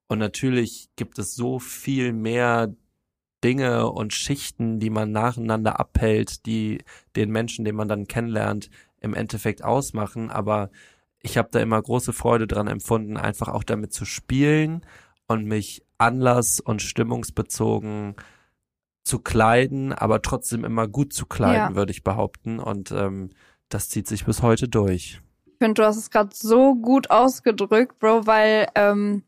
[0.07, 2.73] Und natürlich gibt es so viel mehr
[3.43, 6.79] Dinge und Schichten, die man nacheinander abhält, die
[7.15, 10.31] den Menschen, den man dann kennenlernt, im Endeffekt ausmachen.
[10.31, 10.71] Aber
[11.21, 14.85] ich habe da immer große Freude dran empfunden, einfach auch damit zu spielen
[15.27, 18.15] und mich anlass- und stimmungsbezogen
[19.03, 21.75] zu kleiden, aber trotzdem immer gut zu kleiden, Ja.
[21.75, 22.59] würde ich behaupten.
[22.59, 23.29] Und ähm,
[23.69, 25.21] das zieht sich bis heute durch.
[25.45, 29.23] Ich finde, du hast es gerade so gut ausgedrückt, Bro, weil ähm,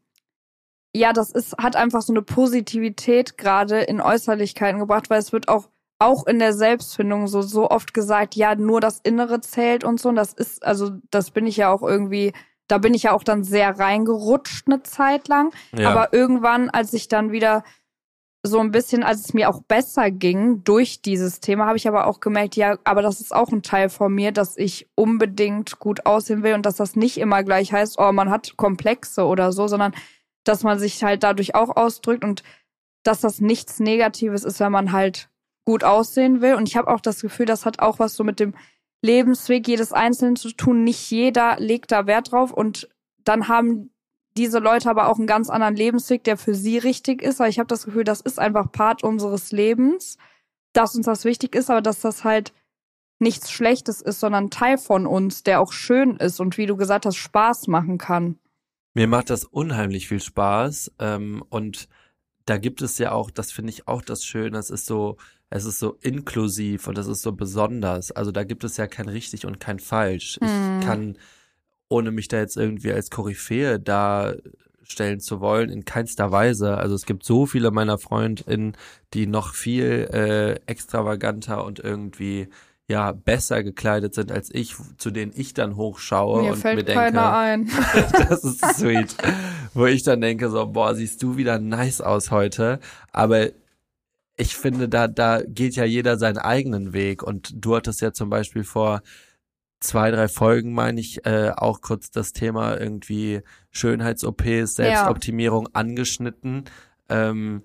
[0.95, 5.47] ja, das ist hat einfach so eine Positivität gerade in Äußerlichkeiten gebracht, weil es wird
[5.47, 5.69] auch
[6.01, 10.09] auch in der Selbstfindung so so oft gesagt, ja, nur das Innere zählt und so.
[10.09, 12.33] Und das ist also das bin ich ja auch irgendwie,
[12.69, 15.51] da bin ich ja auch dann sehr reingerutscht eine Zeit lang.
[15.75, 17.63] Ja, Aber irgendwann, als ich dann wieder
[18.43, 22.07] so ein bisschen, als es mir auch besser ging durch dieses Thema, habe ich aber
[22.07, 26.05] auch gemerkt, ja, aber das ist auch ein Teil von mir, dass ich unbedingt gut
[26.05, 29.67] aussehen will und dass das nicht immer gleich heißt, oh, man hat Komplexe oder so,
[29.67, 29.93] sondern
[30.45, 32.43] dass man sich halt dadurch auch ausdrückt und
[33.03, 35.29] dass das nichts Negatives ist, wenn man halt
[35.65, 36.53] gut aussehen will.
[36.53, 38.53] Und ich habe auch das Gefühl, das hat auch was so mit dem
[39.01, 40.83] Lebensweg jedes Einzelnen zu tun.
[40.83, 42.89] Nicht jeder legt da Wert drauf und
[43.23, 43.91] dann haben
[44.37, 47.41] diese Leute aber auch einen ganz anderen Lebensweg, der für sie richtig ist.
[47.41, 50.17] Aber ich habe das Gefühl, das ist einfach Part unseres Lebens,
[50.73, 52.53] dass uns das wichtig ist, aber dass das halt
[53.19, 57.05] nichts Schlechtes ist, sondern Teil von uns, der auch schön ist und wie du gesagt
[57.05, 58.39] hast, Spaß machen kann.
[58.93, 60.93] Mir macht das unheimlich viel Spaß.
[60.99, 61.89] Ähm, und
[62.45, 65.17] da gibt es ja auch, das finde ich auch das Schöne, es ist so,
[65.49, 68.11] es ist so inklusiv und es ist so besonders.
[68.11, 70.37] Also da gibt es ja kein richtig und kein falsch.
[70.41, 70.79] Hm.
[70.79, 71.17] Ich kann,
[71.87, 76.77] ohne mich da jetzt irgendwie als Koryphäe darstellen zu wollen, in keinster Weise.
[76.77, 78.77] Also es gibt so viele meiner FreundInnen,
[79.15, 82.49] die noch viel äh, extravaganter und irgendwie
[82.87, 86.83] ja besser gekleidet sind als ich, zu denen ich dann hochschaue Mir und fällt mir
[86.83, 87.69] denke, keiner ein.
[88.29, 89.15] das ist sweet.
[89.73, 92.79] Wo ich dann denke so, boah, siehst du wieder nice aus heute.
[93.11, 93.49] Aber
[94.39, 97.21] ich finde, da, da geht ja jeder seinen eigenen Weg.
[97.23, 99.01] Und du hattest ja zum Beispiel vor
[99.81, 106.63] zwei, drei Folgen, meine ich, äh, auch kurz das Thema irgendwie Schönheits-OPs, Selbstoptimierung angeschnitten.
[107.09, 107.63] Ähm,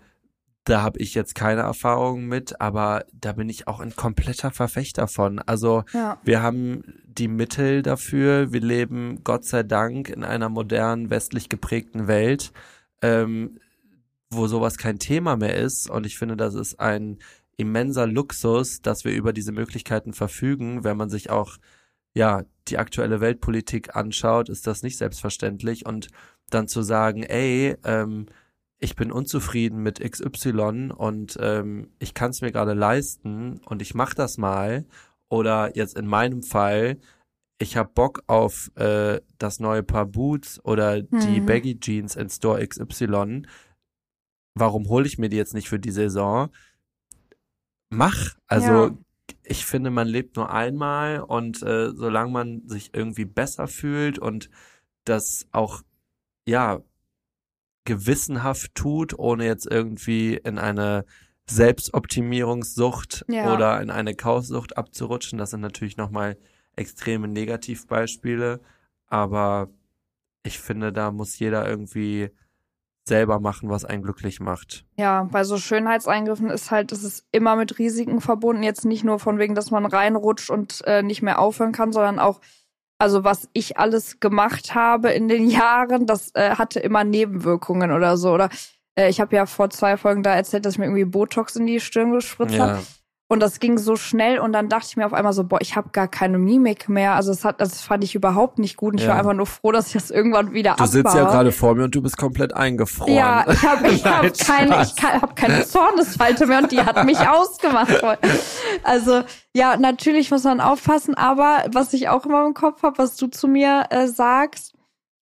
[0.64, 5.06] da habe ich jetzt keine Erfahrung mit, aber da bin ich auch ein kompletter Verfechter
[5.08, 5.38] von.
[5.38, 6.18] Also Ja.
[6.24, 8.52] wir haben die Mittel dafür.
[8.52, 12.52] Wir leben Gott sei Dank in einer modernen, westlich geprägten Welt,
[13.02, 13.58] ähm,
[14.36, 15.88] wo sowas kein Thema mehr ist.
[15.88, 17.18] Und ich finde, das ist ein
[17.56, 20.84] immenser Luxus, dass wir über diese Möglichkeiten verfügen.
[20.84, 21.56] Wenn man sich auch
[22.14, 25.86] ja die aktuelle Weltpolitik anschaut, ist das nicht selbstverständlich.
[25.86, 26.08] Und
[26.50, 28.26] dann zu sagen, ey, ähm,
[28.78, 33.94] ich bin unzufrieden mit XY und ähm, ich kann es mir gerade leisten und ich
[33.94, 34.84] mache das mal.
[35.28, 36.98] Oder jetzt in meinem Fall,
[37.58, 41.46] ich habe Bock auf äh, das neue Paar Boots oder die Mhm.
[41.46, 43.42] Baggy Jeans in Store XY.
[44.54, 46.48] Warum hole ich mir die jetzt nicht für die Saison?
[47.90, 48.36] Mach.
[48.46, 48.98] Also Ja.
[49.42, 54.48] ich finde, man lebt nur einmal und äh, solange man sich irgendwie besser fühlt und
[55.04, 55.82] das auch
[56.46, 56.80] ja
[57.84, 61.04] gewissenhaft tut, ohne jetzt irgendwie in eine
[61.50, 63.52] Selbstoptimierungssucht Ja.
[63.52, 65.38] oder in eine Kaufsucht abzurutschen.
[65.38, 66.38] Das sind natürlich nochmal
[66.76, 68.60] extreme Negativbeispiele,
[69.06, 69.68] aber
[70.42, 72.30] ich finde, da muss jeder irgendwie
[73.06, 74.84] selber machen, was einen glücklich macht.
[74.96, 78.62] Ja, bei so Schönheitseingriffen ist halt, es ist immer mit Risiken verbunden.
[78.62, 82.18] Jetzt nicht nur von wegen, dass man reinrutscht und äh, nicht mehr aufhören kann, sondern
[82.18, 82.40] auch,
[82.98, 88.16] also was ich alles gemacht habe in den Jahren, das äh, hatte immer Nebenwirkungen oder
[88.16, 88.32] so.
[88.32, 88.48] Oder
[88.94, 91.66] äh, ich habe ja vor zwei Folgen da erzählt, dass ich mir irgendwie Botox in
[91.66, 92.80] die Stirn gespritzt habe.
[93.26, 95.76] Und das ging so schnell und dann dachte ich mir auf einmal so, boah, ich
[95.76, 97.14] habe gar keine Mimik mehr.
[97.14, 98.92] Also das hat, das fand ich überhaupt nicht gut.
[98.92, 99.12] Und ich Ja.
[99.12, 100.88] war einfach nur froh, dass ich das irgendwann wieder du abbaue.
[100.88, 103.14] sitzt ja gerade vor mir und du bist komplett eingefroren.
[103.14, 107.18] Ja, ich habe ich hab keine, ich hab keine Zornesfalte mehr und die hat mich
[107.28, 107.94] ausgemacht.
[108.82, 109.22] Also
[109.54, 113.28] ja, natürlich muss man aufpassen, aber was ich auch immer im Kopf habe, was du
[113.28, 114.74] zu mir äh, sagst,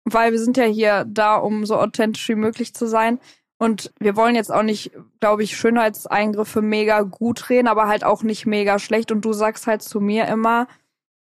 [0.06, 3.20] weil wir sind ja hier da, um so authentisch wie möglich zu sein.
[3.60, 8.24] Und wir wollen jetzt auch nicht, glaube ich, Schönheitseingriffe mega gut reden, aber halt auch
[8.24, 9.12] nicht mega schlecht.
[9.12, 10.68] Und du sagst halt zu mir immer,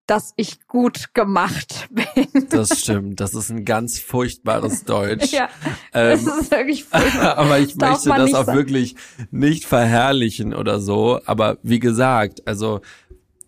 [0.07, 2.47] dass ich gut gemacht bin.
[2.49, 3.19] Das stimmt.
[3.19, 5.31] Das ist ein ganz furchtbares Deutsch.
[5.33, 5.49] ja,
[5.93, 7.37] Ähm, das ist wirklich furchtbar.
[7.37, 8.57] aber ich Darf möchte das auch sagen.
[8.57, 8.95] wirklich
[9.31, 11.19] nicht verherrlichen oder so.
[11.25, 12.79] Aber wie gesagt, also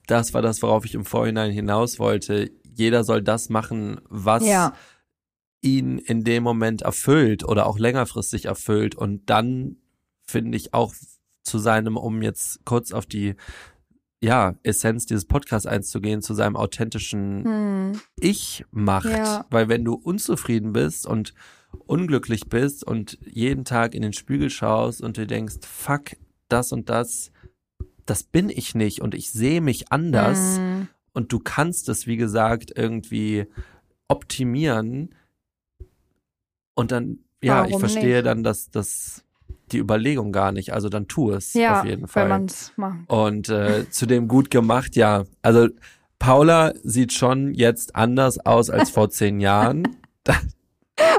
[0.08, 2.52] das war das, worauf ich im Vorhinein hinaus wollte.
[2.76, 4.74] Jeder soll das machen, was Ja.
[5.64, 8.96] Ihn in dem Moment erfüllt oder auch längerfristig erfüllt.
[8.96, 9.78] Und dann
[10.24, 10.94] finde ich auch
[11.44, 13.36] zu seinem, um jetzt kurz auf die
[14.22, 18.02] ja, Essenz dieses Podcasts einzugehen, zu seinem authentischen Hm.
[18.20, 19.10] Ich macht.
[19.10, 19.46] Ja.
[19.50, 21.34] Weil wenn du unzufrieden bist und
[21.86, 26.12] unglücklich bist und jeden Tag in den Spiegel schaust und dir denkst, fuck,
[26.48, 27.32] das und das,
[28.06, 30.88] das bin ich nicht und ich sehe mich anders Hm.
[31.14, 33.48] und du kannst es, wie gesagt, irgendwie
[34.08, 35.16] optimieren
[36.76, 38.26] und dann, ja, ich Warum verstehe nicht?
[38.26, 39.24] dann, dass das
[39.72, 40.74] die Überlegung gar nicht.
[40.74, 42.24] Also dann tu es Ja, auf jeden Fall.
[42.24, 43.10] wenn man es macht.
[43.10, 45.24] Und äh, zudem gut gemacht, ja.
[45.42, 45.68] Also
[46.20, 49.84] Paula sieht schon jetzt anders aus als vor zehn Jahren.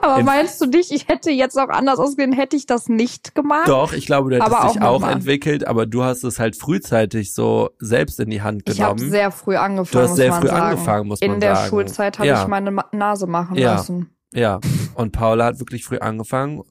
[0.03, 3.35] Aber in- meinst du nicht, ich hätte jetzt auch anders ausgesehen, hätte ich das nicht
[3.35, 3.67] gemacht?
[3.69, 6.57] Doch, ich glaube, du hättest Aber dich auch auch entwickelt, aber du hast es halt
[6.57, 9.11] frühzeitig so selbst in die Hand ich habe genommen.
[9.11, 10.05] sehr früh angefangen.
[10.05, 10.61] du hast sehr früh sagen.
[10.63, 11.69] angefangen, muss man In der sagen.
[11.71, 13.75] Schulzeit habe ja, ich meine Nase machen Ja.
[13.75, 14.11] lassen.
[14.35, 14.61] Ja,
[14.95, 16.63] und Paula hat wirklich früh angefangen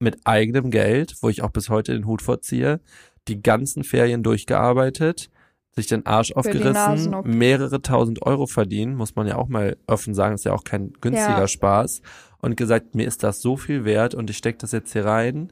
[0.00, 2.80] mit eigenem Geld, wo ich auch bis heute den Hut vorziehe,
[3.28, 5.30] die ganzen Ferien durchgearbeitet,
[5.72, 10.14] sich den Arsch die aufgerissen, mehrere tausend Euro verdienen, muss man ja auch mal offen
[10.14, 11.48] sagen, ist ja auch kein günstiger Ja.
[11.48, 12.02] Spaß.
[12.40, 15.50] Und gesagt, mir ist das so viel wert und ich stecke das jetzt hier rein.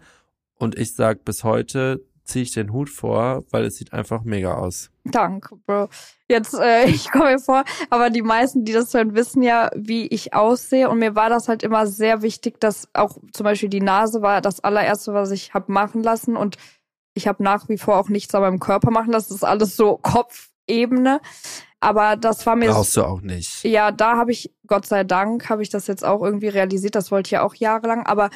[0.58, 4.54] Und ich sag bis heute ziehe ich den Hut vor, weil es sieht einfach mega
[4.54, 4.90] aus.
[5.04, 5.88] Danke, Bro.
[6.28, 10.06] Jetzt, äh, ich komme mir vor, aber die meisten, die das hören, wissen ja, wie
[10.06, 10.88] ich aussehe.
[10.88, 14.40] Und mir war das halt immer sehr wichtig, dass auch zum Beispiel die Nase war
[14.40, 16.36] das allererste, was ich hab machen lassen.
[16.36, 16.56] Und
[17.14, 19.30] ich habe nach wie vor auch nichts an meinem Körper machen lassen.
[19.30, 21.20] Das ist alles so Kopfebene.
[21.80, 23.64] Aber das war mir Brauchst du auch nicht.
[23.64, 26.94] Ja, da habe ich, Gott sei Dank, habe ich das jetzt auch irgendwie realisiert.
[26.94, 28.06] Das wollte ich ja auch jahrelang.
[28.06, 28.30] Aber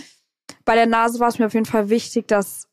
[0.64, 2.68] bei der Nase war es mir auf jeden Fall wichtig, dass,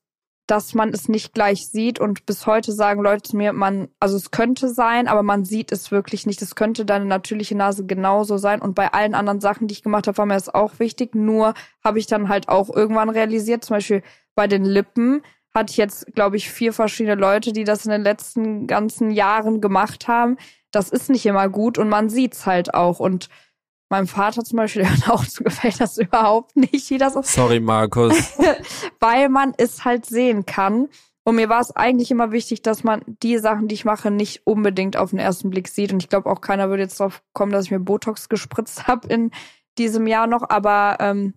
[0.47, 1.99] dass man es nicht gleich sieht.
[1.99, 5.71] Und bis heute sagen Leute zu mir, man, also es könnte sein, aber man sieht
[5.71, 6.41] es wirklich nicht.
[6.41, 8.61] Es könnte deine natürliche Nase genauso sein.
[8.61, 11.15] Und bei allen anderen Sachen, die ich gemacht habe, war mir das auch wichtig.
[11.15, 11.53] Nur
[11.83, 14.03] habe ich dann halt auch irgendwann realisiert, zum Beispiel
[14.35, 15.21] bei den Lippen
[15.53, 19.61] hatte ich jetzt, glaube ich, vier verschiedene Leute, die das in den letzten ganzen Jahren
[19.61, 20.37] gemacht haben
[20.73, 22.99] das ist nicht immer gut und man sieht's halt auch.
[22.99, 23.29] Und
[23.93, 28.15] meinem Vater zum Beispiel, auch zu, gefällt das überhaupt nicht, wie das ist, Sorry, Markus.
[28.99, 30.89] weil man es halt sehen kann.
[31.25, 34.45] Und mir war es eigentlich immer wichtig, dass man die Sachen, die ich mache, nicht
[34.45, 35.93] unbedingt auf den ersten Blick sieht.
[35.93, 39.07] Und ich glaube auch keiner würde jetzt drauf kommen, dass ich mir Botox gespritzt habe
[39.07, 39.31] in
[39.77, 40.49] diesem Jahr noch.
[40.49, 41.35] Aber ähm,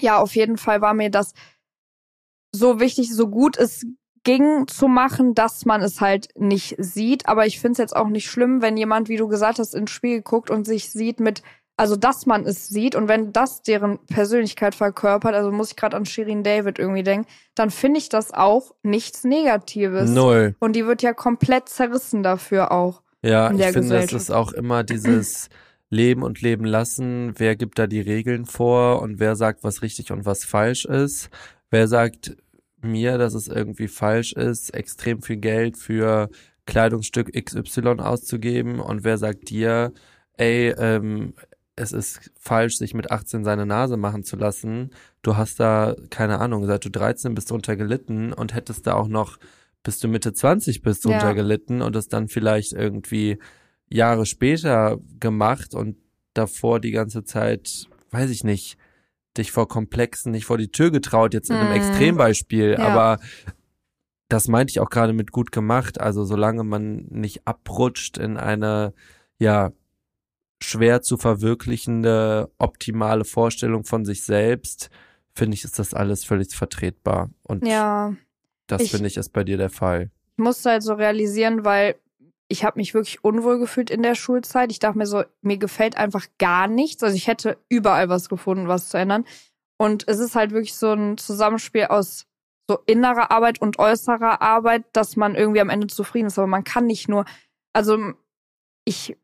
[0.00, 1.34] ja, auf jeden Fall war mir das
[2.52, 3.84] so wichtig, so gut es
[4.24, 7.26] ging zu machen, dass man es halt nicht sieht.
[7.26, 9.90] Aber ich finde es jetzt auch nicht schlimm, wenn jemand, wie du gesagt hast, ins
[9.90, 11.42] Spiel guckt und sich sieht mit,
[11.76, 15.96] also dass man es sieht und wenn das deren Persönlichkeit verkörpert, also muss ich gerade
[15.96, 20.10] an Shirin David irgendwie denken, dann finde ich das auch nichts Negatives.
[20.10, 20.54] Null.
[20.58, 23.02] Und die wird ja komplett zerrissen dafür auch.
[23.22, 25.48] Ja, ich finde, es ist auch immer dieses
[25.90, 27.34] Leben und Leben lassen.
[27.36, 31.30] Wer gibt da die Regeln vor und wer sagt, was richtig und was falsch ist?
[31.70, 32.36] Wer sagt
[32.80, 36.28] mir, dass es irgendwie falsch ist, extrem viel Geld für
[36.66, 39.92] Kleidungsstück XY auszugeben und wer sagt dir,
[40.36, 41.34] ey, ähm,
[41.76, 44.90] es ist falsch, sich mit 18 seine Nase machen zu lassen.
[45.22, 49.08] Du hast da, keine Ahnung, seit du 13 bist drunter gelitten und hättest da auch
[49.08, 49.38] noch,
[49.82, 51.32] bis du Mitte 20 bist, drunter Ja.
[51.32, 53.38] gelitten und es dann vielleicht irgendwie
[53.88, 55.96] Jahre später gemacht und
[56.34, 58.76] davor die ganze Zeit, weiß ich nicht,
[59.38, 61.74] dich vor Komplexen nicht vor die Tür getraut, jetzt in einem Mhm.
[61.76, 62.80] Extrembeispiel, Ja.
[62.86, 63.18] aber
[64.28, 66.00] das meinte ich auch gerade mit gut gemacht.
[66.00, 68.92] Also solange man nicht abrutscht in eine,
[69.38, 69.72] ja,
[70.62, 74.90] schwer zu verwirklichende, optimale Vorstellung von sich selbst,
[75.34, 77.30] finde ich, ist das alles völlig vertretbar.
[77.42, 78.14] Und Ja.
[78.66, 80.10] das finde ich ist bei dir der Fall.
[80.36, 81.96] Ich musste halt so realisieren, weil
[82.48, 84.70] ich habe mich wirklich unwohl gefühlt in der Schulzeit.
[84.70, 87.02] Ich dachte mir so, mir gefällt einfach gar nichts.
[87.02, 89.24] Also ich hätte überall was gefunden, was zu ändern.
[89.78, 92.26] Und es ist halt wirklich so ein Zusammenspiel aus
[92.68, 96.38] so innerer Arbeit und äußerer Arbeit, dass man irgendwie am Ende zufrieden ist.
[96.38, 97.24] Aber man kann nicht nur,
[97.72, 97.98] also
[98.84, 99.16] ich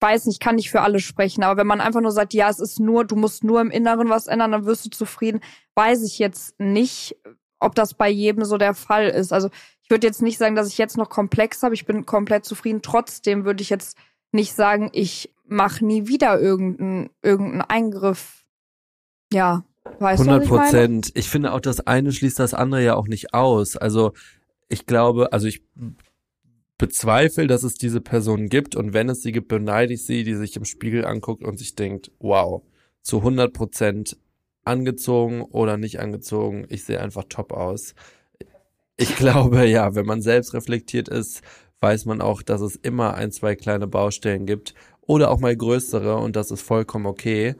[0.00, 2.58] weiß nicht, kann nicht für alle sprechen, aber wenn man einfach nur sagt, ja, es
[2.58, 5.40] ist nur, du musst nur im Inneren was ändern, dann wirst du zufrieden,
[5.74, 7.16] weiß ich jetzt nicht,
[7.58, 9.32] ob das bei jedem so der Fall ist.
[9.32, 9.50] Also
[9.82, 11.74] ich würde jetzt nicht sagen, dass ich jetzt noch komplex habe.
[11.74, 12.80] Ich bin komplett zufrieden.
[12.80, 13.98] Trotzdem würde ich jetzt
[14.32, 18.44] nicht sagen, ich mache nie wieder irgendeinen irgendeinen Eingriff.
[19.32, 19.64] Ja,
[19.98, 20.48] weißt du, 100 was ich?
[20.48, 21.12] Prozent.
[21.14, 23.76] Ich finde auch, das eine schließt das andere ja auch nicht aus.
[23.76, 24.12] Also
[24.68, 25.62] ich glaube, also ich
[26.80, 30.34] bezweifle, dass es diese Person gibt und wenn es sie gibt, beneide ich sie, die
[30.34, 32.62] sich im Spiegel anguckt und sich denkt, wow,
[33.02, 34.16] zu 100 Prozent
[34.64, 37.94] angezogen oder nicht angezogen, ich sehe einfach top aus.
[38.96, 41.42] Ich glaube, ja, wenn man selbst reflektiert ist,
[41.80, 46.16] weiß man auch, dass es immer ein, zwei kleine Baustellen gibt oder auch mal größere
[46.16, 47.56] und das ist vollkommen okay.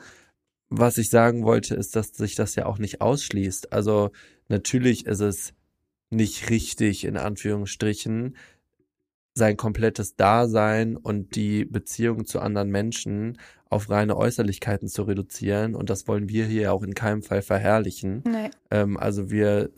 [0.70, 3.70] Was ich sagen wollte, ist, dass sich das ja auch nicht ausschließt.
[3.70, 4.12] Also
[4.48, 5.52] natürlich ist es
[6.08, 8.34] nicht richtig, in Anführungsstrichen,
[9.34, 13.38] sein komplettes Dasein und die Beziehung zu anderen Menschen
[13.68, 15.74] auf reine Äußerlichkeiten zu reduzieren.
[15.74, 18.24] Und das wollen wir hier auch in keinem Fall verherrlichen.
[18.26, 18.50] Nee.
[18.70, 19.70] Ähm, also wir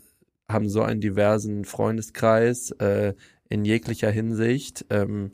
[0.49, 3.13] haben so einen diversen Freundeskreis äh,
[3.49, 4.85] in jeglicher Hinsicht.
[4.89, 5.31] Ähm,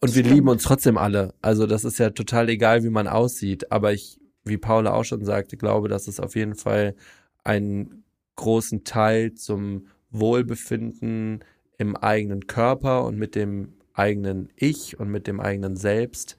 [0.00, 1.34] und wir lieben uns trotzdem alle.
[1.40, 3.72] Also das ist ja total egal, wie man aussieht.
[3.72, 6.94] Aber ich, wie Paula auch schon sagte, glaube, dass es auf jeden Fall
[7.42, 8.04] einen
[8.36, 11.40] großen Teil zum Wohlbefinden
[11.78, 16.36] im eigenen Körper und mit dem eigenen Ich und mit dem eigenen Selbst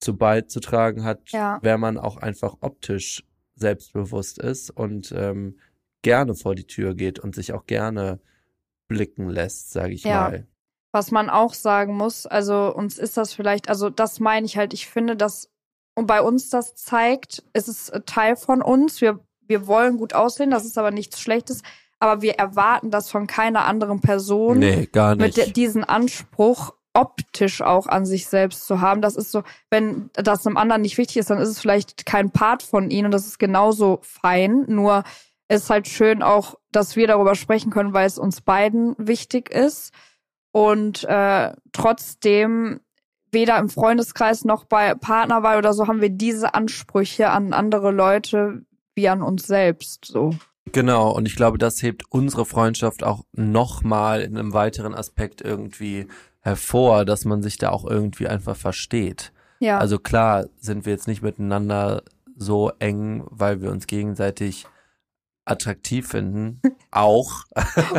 [0.00, 1.58] zu beizutragen hat, Ja.
[1.62, 5.58] wenn man auch einfach optisch selbstbewusst ist und ähm,
[6.02, 8.20] gerne vor die Tür geht und sich auch gerne
[8.88, 10.20] blicken lässt, sage ich Ja.
[10.28, 10.46] mal.
[10.92, 14.72] Was man auch sagen muss, also uns ist das vielleicht, also das meine ich halt,
[14.74, 15.50] ich finde, dass
[15.96, 19.00] und bei uns das zeigt, es ist äh, Teil von uns.
[19.00, 21.62] Wir, wir wollen gut aussehen, das ist aber nichts Schlechtes,
[22.04, 24.58] aber wir erwarten das von keiner anderen Person.
[24.58, 25.36] Nee, gar mit nicht.
[25.38, 29.00] der, diesen Anspruch optisch auch an sich selbst zu haben.
[29.00, 32.30] Das ist so, wenn das einem anderen nicht wichtig ist, dann ist es vielleicht kein
[32.30, 34.66] Part von ihnen und das ist genauso fein.
[34.68, 35.02] Nur
[35.48, 39.94] ist halt schön auch, dass wir darüber sprechen können, weil es uns beiden wichtig ist.
[40.52, 42.80] Und äh, trotzdem
[43.32, 48.66] weder im Freundeskreis noch bei Partnerwahl oder so haben wir diese Ansprüche an andere Leute
[48.94, 50.04] wie an uns selbst.
[50.04, 50.34] So.
[50.72, 56.06] Genau, und ich glaube, das hebt unsere Freundschaft auch nochmal in einem weiteren Aspekt irgendwie
[56.40, 59.32] hervor, dass man sich da auch irgendwie einfach versteht.
[59.60, 59.78] Ja.
[59.78, 62.02] Also klar sind wir jetzt nicht miteinander
[62.36, 64.66] so eng, weil wir uns gegenseitig
[65.44, 66.60] attraktiv finden.
[66.90, 67.44] Auch.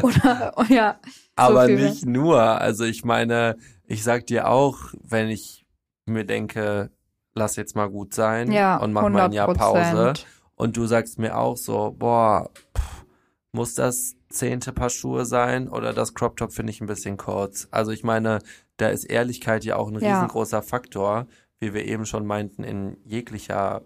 [0.01, 0.99] oder ja.
[1.36, 2.41] Aber viel nicht nur.
[2.41, 5.65] Also ich meine, ich sag dir auch, wenn ich
[6.06, 6.91] mir denke,
[7.34, 9.54] lass jetzt mal gut sein Ja, und mach mal ein Jahr 100%.
[9.58, 10.13] Pause.
[10.56, 13.06] Und du sagst mir auch so, boah, pff,
[13.52, 17.68] muss das zehnte Paar Schuhe sein oder das Crop Top finde ich ein bisschen kurz.
[17.72, 18.39] Also ich meine,
[18.78, 20.13] da ist Ehrlichkeit ja auch ein Ja.
[20.13, 21.28] riesengroßer Faktor,
[21.60, 23.84] wie wir eben schon meinten, in jeglicher,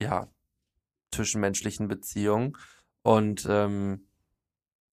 [0.00, 0.28] ja,
[1.10, 2.56] zwischenmenschlichen Beziehung.
[3.02, 4.06] Und ähm,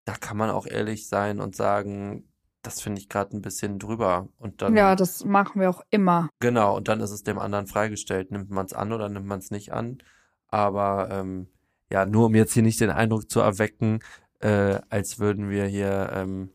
[0.06, 2.28] da kann man auch ehrlich sein und sagen,
[2.64, 4.28] das finde ich gerade ein bisschen drüber.
[4.38, 6.30] Und dann, Ja, das machen wir auch immer.
[6.40, 8.32] genau, und dann ist es dem anderen freigestellt.
[8.32, 9.98] Nimmt man es an oder nimmt man es nicht an?
[10.52, 11.48] Aber ähm,
[11.92, 14.00] ja, nur um jetzt hier nicht den Eindruck zu erwecken,
[14.40, 16.50] äh, als würden wir hier ähm,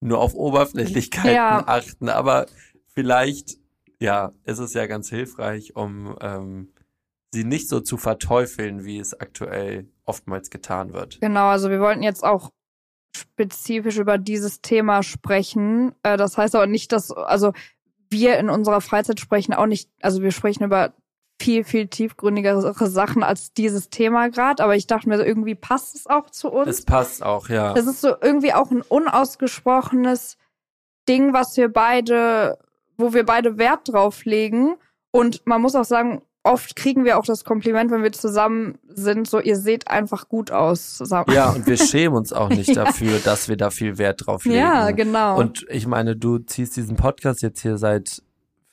[0.00, 1.64] nur auf Oberflächlichkeiten Ja.
[1.66, 2.46] achten, aber
[2.94, 3.56] vielleicht,
[4.00, 6.72] ja, ist es ja ganz hilfreich, um ähm,
[7.32, 11.20] sie nicht so zu verteufeln, wie es aktuell oftmals getan wird.
[11.20, 12.50] Genau, also wir wollten jetzt auch
[13.16, 15.94] spezifisch über dieses Thema sprechen.
[16.02, 17.52] Äh, das heißt aber nicht, dass, also
[18.10, 20.94] wir in unserer Freizeit sprechen auch nicht, also wir sprechen über
[21.40, 25.94] viel, viel tiefgründigere Sachen als dieses Thema gerade, aber ich dachte mir, so, irgendwie passt
[25.94, 26.68] es auch zu uns.
[26.68, 27.74] Es passt auch, ja.
[27.74, 30.38] Das ist so irgendwie auch ein unausgesprochenes
[31.08, 32.58] Ding, was wir beide,
[32.96, 34.76] wo wir beide Wert drauf legen.
[35.10, 39.28] Und man muss auch sagen, oft kriegen wir auch das Kompliment, wenn wir zusammen sind,
[39.28, 41.32] so ihr seht einfach gut aus zusammen.
[41.32, 42.84] Ja, und wir schämen uns auch nicht Ja.
[42.84, 44.58] dafür, dass wir da viel Wert drauf legen.
[44.58, 45.38] Ja, genau.
[45.38, 48.22] Und ich meine, du ziehst diesen Podcast jetzt hier seit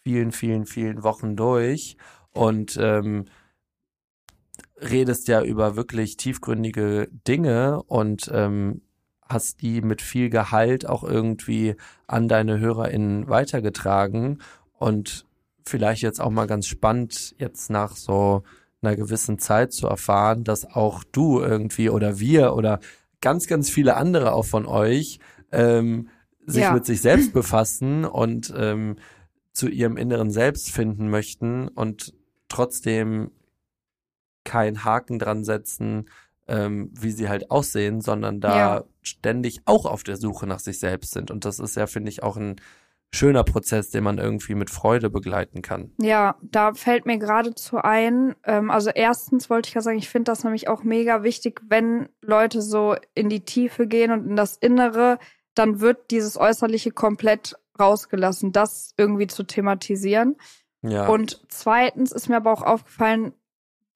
[0.03, 1.97] vielen, vielen, vielen Wochen durch
[2.33, 3.25] und ähm,
[4.81, 8.81] redest ja über wirklich tiefgründige Dinge und ähm,
[9.27, 11.75] hast die mit viel Gehalt auch irgendwie
[12.07, 14.39] an deine HörerInnen weitergetragen
[14.77, 15.25] und
[15.65, 18.43] vielleicht jetzt auch mal ganz spannend, jetzt nach so
[18.81, 22.79] einer gewissen Zeit zu erfahren, dass auch du irgendwie oder wir oder
[23.21, 25.19] ganz, ganz viele andere auch von euch
[25.53, 26.09] ähm,
[26.45, 26.73] sich Ja.
[26.73, 28.97] mit sich selbst befassen und ähm,
[29.53, 32.13] zu ihrem inneren Selbst finden möchten und
[32.53, 33.31] trotzdem
[34.43, 36.09] keinen Haken dran setzen,
[36.47, 38.83] ähm, wie sie halt aussehen, sondern da Ja.
[39.01, 41.31] ständig auch auf der Suche nach sich selbst sind.
[41.31, 42.57] Und das ist ja, finde ich, auch ein
[43.11, 45.91] schöner Prozess, den man irgendwie mit Freude begleiten kann.
[46.01, 48.35] Ja, da fällt mir geradezu ein.
[48.43, 52.09] Ähm, also erstens wollte ich ja sagen, ich finde das nämlich auch mega wichtig, wenn
[52.21, 55.19] Leute so in die Tiefe gehen und in das Innere,
[55.53, 60.35] dann wird dieses Äußerliche komplett rausgelassen, das irgendwie zu thematisieren.
[60.83, 61.07] Ja.
[61.07, 63.33] Und zweitens ist mir aber auch aufgefallen,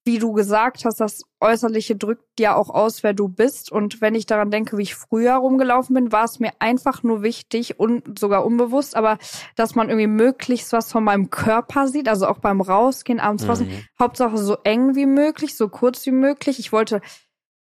[0.08, 3.70] wie du gesagt hast, das Äußerliche drückt ja auch aus, wer du bist.
[3.70, 7.22] Und wenn ich daran denke, wie ich früher rumgelaufen bin, war es mir einfach nur
[7.22, 9.18] wichtig und sogar unbewusst, aber
[9.54, 13.68] dass man irgendwie möglichst was von meinem Körper sieht, also auch beim Rausgehen, abends draußen.
[13.68, 13.84] Mhm.
[13.98, 16.58] Hauptsache so eng wie möglich, so kurz wie möglich.
[16.58, 17.02] Ich wollte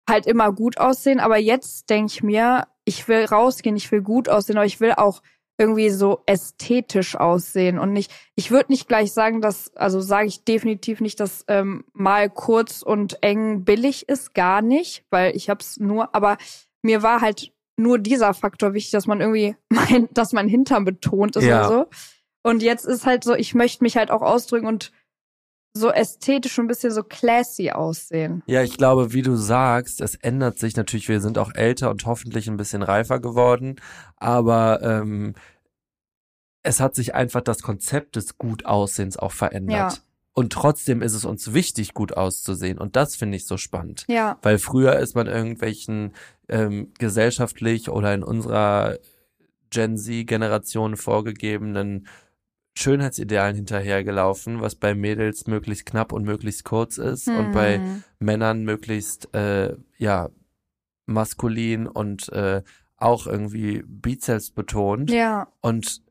[0.09, 4.31] halt immer gut aussehen, aber jetzt denke ich mir, ich will rausgehen, ich will gut
[4.31, 5.21] aussehen, aber ich will auch
[5.61, 10.43] irgendwie so ästhetisch aussehen und nicht, ich würde nicht gleich sagen, dass, also sage ich
[10.45, 15.79] definitiv nicht, dass ähm, mal kurz und eng billig ist, gar nicht, weil ich hab's
[15.79, 16.39] nur, aber
[16.83, 21.37] mir war halt nur dieser Faktor wichtig, dass man irgendwie mein, dass mein Hintern betont
[21.37, 21.67] ist Ja.
[21.67, 21.87] und so.
[22.43, 24.93] Und jetzt ist halt so, ich möchte mich halt auch ausdrücken und
[25.73, 28.43] so ästhetisch und ein bisschen so classy aussehen.
[28.47, 31.09] Ja, ich glaube, wie du sagst, es ändert sich natürlich.
[31.09, 33.77] Wir sind auch älter und hoffentlich ein bisschen reifer geworden,
[34.17, 35.35] aber ähm,
[36.63, 39.93] es hat sich einfach das Konzept des Gutaussehens auch verändert.
[39.93, 39.99] Ja.
[40.33, 42.79] Und trotzdem ist es uns wichtig, gut auszusehen.
[42.79, 44.05] Und das finde ich so spannend.
[44.09, 46.13] Ja, Weil früher ist man irgendwelchen
[46.49, 48.99] ähm, gesellschaftlich oder in unserer
[49.71, 52.07] Gen Z-Generation vorgegebenen
[52.81, 58.03] Schönheitsidealen hinterhergelaufen, was bei Mädels möglichst knapp und möglichst kurz ist und bei Hm.
[58.19, 60.31] Männern möglichst äh, ja
[61.07, 62.63] maskulin und äh,
[62.97, 65.11] auch irgendwie Bizeps betont.
[65.11, 66.03] ja, Und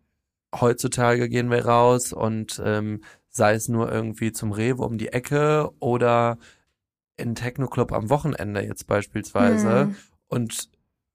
[0.54, 5.70] heutzutage gehen wir raus und ähm, sei es nur irgendwie zum Rewe um die Ecke
[5.80, 6.38] oder
[7.16, 9.82] in Techno-Club am Wochenende jetzt beispielsweise.
[9.82, 9.96] Hm.
[10.28, 10.70] Und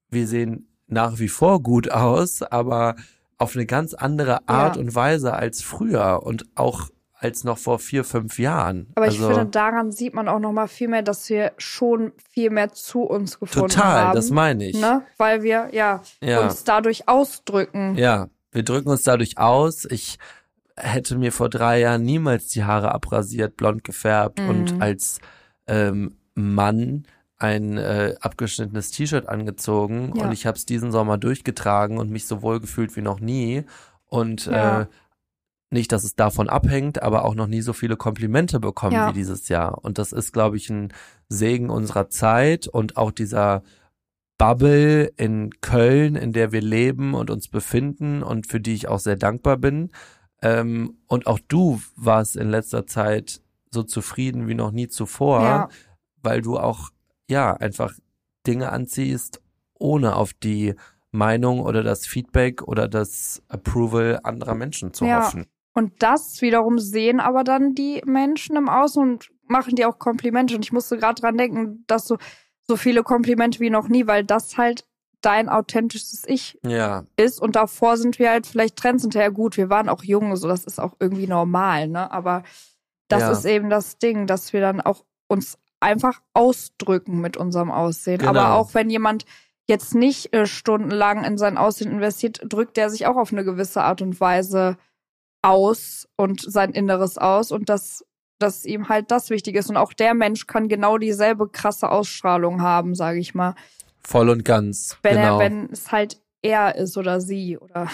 [0.09, 2.95] wir sehen nach wie vor gut aus, aber
[3.37, 4.81] auf eine ganz andere Art Ja.
[4.81, 8.91] und Weise als früher und auch als noch vor vier, fünf Jahren.
[8.95, 12.11] Aber ich also, finde, daran sieht man auch noch mal viel mehr, dass wir schon
[12.29, 14.15] viel mehr zu uns gefunden total, haben.
[14.15, 14.79] das meine ich.
[14.79, 15.01] Ne?
[15.17, 16.41] Weil wir ja, Ja.
[16.41, 17.95] uns dadurch ausdrücken.
[17.95, 19.85] Ja, wir drücken uns dadurch aus.
[19.85, 20.17] Ich
[20.75, 24.49] hätte mir vor drei Jahren niemals die Haare abrasiert, blond gefärbt Mhm.
[24.49, 25.19] und als
[25.67, 30.25] ähm, Mann ein äh, abgeschnittenes T-Shirt angezogen Ja.
[30.25, 33.63] und ich habe es diesen Sommer durchgetragen und mich so wohl gefühlt wie noch nie
[34.07, 34.81] und Ja.
[34.81, 34.85] äh,
[35.71, 39.09] nicht, dass es davon abhängt, aber auch noch nie so viele Komplimente bekommen Ja.
[39.09, 40.93] wie dieses Jahr und das ist, glaube ich, ein
[41.27, 43.63] Segen unserer Zeit und auch dieser
[44.37, 48.99] Bubble in Köln, in der wir leben und uns befinden und für die ich auch
[48.99, 49.91] sehr dankbar bin.
[50.41, 55.69] Ähm, und auch du warst in letzter Zeit so zufrieden wie noch nie zuvor, Ja.
[56.21, 56.89] weil du auch,
[57.29, 57.93] ja, einfach
[58.45, 59.41] Dinge anziehst,
[59.73, 60.75] ohne auf die
[61.11, 65.25] Meinung oder das Feedback oder das Approval anderer Menschen zu Ja.
[65.25, 65.45] hoffen.
[65.73, 70.55] Und das wiederum sehen aber dann die Menschen im Außen und machen dir auch Komplimente.
[70.55, 72.17] Und ich musste gerade dran denken, dass du
[72.63, 74.85] so viele Komplimente wie noch nie, weil das halt
[75.21, 77.41] dein authentisches Ich Ja, ist.
[77.41, 79.57] Und davor sind wir halt vielleicht Trends hinterher gut.
[79.57, 82.09] Wir waren auch jung, so das ist auch irgendwie normal, ne?
[82.11, 82.43] Aber
[83.07, 83.31] das Ja.
[83.31, 88.19] ist eben das Ding, dass wir dann auch uns einfach ausdrücken mit unserem Aussehen.
[88.19, 88.29] Genau.
[88.29, 89.25] Aber auch wenn jemand
[89.67, 93.83] jetzt nicht äh, stundenlang in sein Aussehen investiert, drückt er sich auch auf eine gewisse
[93.83, 94.77] Art und Weise
[95.41, 98.03] aus und sein Inneres aus und das
[98.37, 102.61] dass ihm halt das wichtig ist und auch der Mensch kann genau dieselbe krasse Ausstrahlung
[102.61, 103.55] haben, sage ich mal,
[104.03, 104.97] Voll und ganz.
[105.03, 105.39] wenn genau.
[105.39, 107.87] er wenn es halt er ist oder sie oder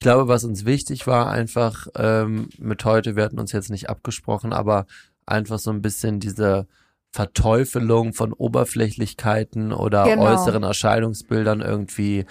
[0.00, 3.90] Ich glaube, was uns wichtig war, einfach ähm, mit heute, wir hatten uns jetzt nicht
[3.90, 4.86] abgesprochen, aber
[5.26, 6.68] einfach so ein bisschen diese
[7.12, 10.22] Verteufelung von Oberflächlichkeiten oder Genau.
[10.24, 12.26] äußeren Erscheinungsbildern irgendwie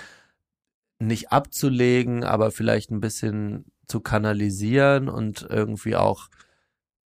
[0.99, 6.28] nicht abzulegen, aber vielleicht ein bisschen zu kanalisieren und irgendwie auch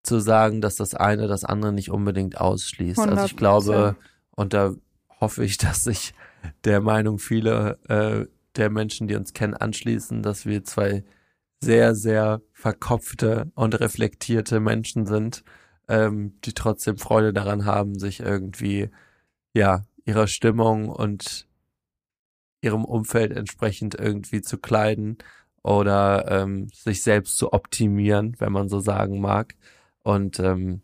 [0.03, 2.99] zu sagen, dass das eine das andere nicht unbedingt ausschließt.
[2.99, 3.35] Also ich 100%.
[3.37, 3.95] glaube,
[4.31, 4.73] und da
[5.19, 6.13] hoffe ich, dass sich
[6.63, 11.03] der Meinung viele äh, der Menschen, die uns kennen, anschließen, dass wir zwei
[11.63, 15.43] sehr, sehr verkopfte und reflektierte Menschen sind,
[15.91, 18.89] ähm, die trotzdem Freude daran haben, sich irgendwie,
[19.53, 21.47] ja, ihrer Stimmung und
[22.61, 25.17] ihrem Umfeld entsprechend irgendwie zu kleiden
[25.63, 29.55] oder ähm, sich selbst zu optimieren, wenn man so sagen mag.
[30.03, 30.81] Und ähm,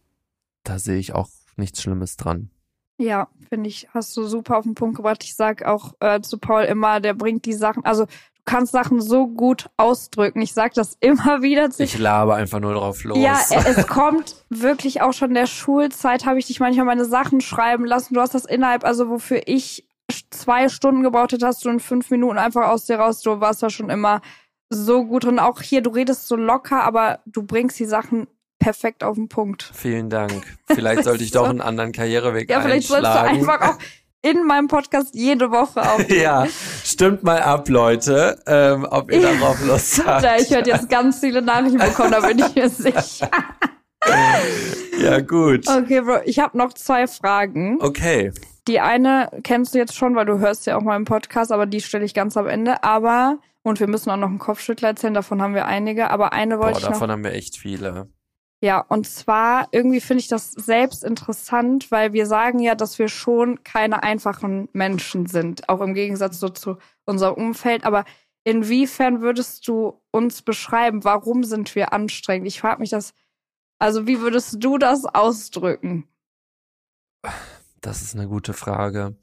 [0.63, 2.51] da sehe ich auch nichts Schlimmes dran.
[2.99, 5.23] Ja, finde ich, hast du super auf den Punkt gebracht.
[5.23, 8.07] Ich sag auch äh, zu Paul immer, der bringt die Sachen, also
[8.47, 10.41] kannst Sachen so gut ausdrücken.
[10.41, 13.19] Ich sag das immer wieder zu Ich labe einfach nur drauf los.
[13.19, 17.41] Ja, es kommt wirklich auch schon in der Schulzeit, habe ich dich manchmal meine Sachen
[17.41, 18.15] schreiben lassen.
[18.15, 19.85] Du hast das innerhalb, also wofür ich
[20.31, 23.21] zwei Stunden gebraucht hätte, hast du in fünf Minuten einfach aus dir raus.
[23.21, 24.21] Du warst da schon immer
[24.69, 25.37] so gut drin.
[25.39, 28.27] Auch hier, du redest so locker, aber du bringst die Sachen
[28.59, 29.69] perfekt auf den Punkt.
[29.73, 30.57] Vielen Dank.
[30.65, 31.39] Vielleicht sollte ich So.
[31.39, 33.49] doch einen anderen Karriereweg Ja, vielleicht sollst du einschlagen.
[33.49, 33.77] einfach auch
[34.21, 36.09] in meinem Podcast jede Woche auf.
[36.11, 36.47] ja,
[36.83, 40.23] stimmt mal ab, Leute, ähm, ob ihr darauf Lust habt.
[40.23, 43.29] Ja, ich werde jetzt ganz viele Nachrichten bekommen, da bin ich mir sicher.
[44.99, 45.67] Ja, gut.
[45.67, 47.77] Okay, Bro, ich habe noch zwei Fragen.
[47.81, 48.31] Okay.
[48.67, 51.65] Die eine kennst du jetzt schon, weil du hörst ja auch mal im Podcast, aber
[51.65, 52.83] die stelle ich ganz am Ende.
[52.83, 56.57] Aber, und wir müssen auch noch einen Kopfschüttler erzählen, davon haben wir einige, aber eine
[56.57, 56.91] Boah, wollte ich noch.
[56.93, 58.09] davon haben wir echt viele.
[58.59, 63.07] Ja, und zwar, irgendwie finde ich das selbst interessant, weil wir sagen ja, dass wir
[63.07, 67.85] schon keine einfachen Menschen sind, auch im Gegensatz so zu unserem Umfeld.
[67.85, 68.03] Aber
[68.43, 72.47] inwiefern würdest du uns beschreiben, warum sind wir anstrengend?
[72.47, 73.13] Ich frage mich das,
[73.77, 76.07] also wie würdest du das ausdrücken?
[77.81, 79.15] Das ist eine gute Frage.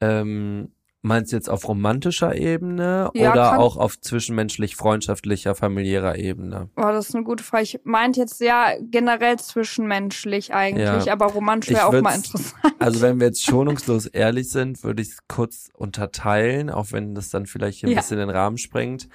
[0.00, 0.72] Ähm,
[1.02, 6.70] meinst du jetzt auf romantischer Ebene Ja, oder auch auf zwischenmenschlich, freundschaftlicher, familiärer Ebene?
[6.76, 7.62] Oh, das ist eine gute Frage.
[7.64, 11.12] Ich meinte jetzt ja generell zwischenmenschlich eigentlich, Ja.
[11.12, 12.54] aber romantisch wäre auch mal interessant.
[12.78, 17.30] Also wenn wir jetzt schonungslos ehrlich sind, würde ich es kurz unterteilen, auch wenn das
[17.30, 17.96] dann vielleicht ein Ja.
[18.00, 19.08] bisschen den Rahmen sprengt.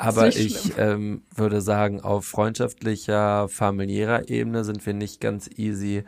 [0.00, 6.04] Aber ich ähm, würde sagen, auf freundschaftlicher, familiärer Ebene sind wir nicht ganz easy,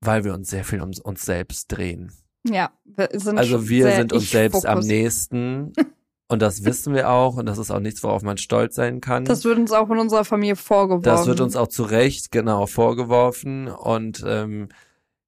[0.00, 2.12] weil wir uns sehr viel um uns selbst drehen.
[2.46, 5.72] Ja, wir sind Also wir sind uns selbst am nächsten
[6.28, 9.24] und das wissen wir auch und das ist auch nichts, worauf man stolz sein kann.
[9.24, 11.04] Das wird uns auch in unserer Familie vorgeworfen.
[11.04, 14.68] Das wird uns auch zu Recht genau vorgeworfen und ähm,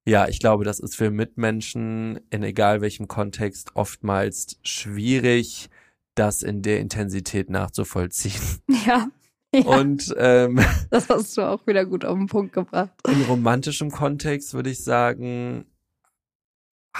[0.08, 5.68] ja, ich glaube, das ist für Mitmenschen in egal welchem Kontext oftmals schwierig,
[6.14, 8.40] das in der Intensität nachzuvollziehen.
[8.86, 9.08] Ja,
[9.52, 10.60] ja Und ähm,
[10.90, 12.90] das hast du auch wieder gut auf den Punkt gebracht.
[13.08, 15.64] in romantischem Kontext würde ich sagen,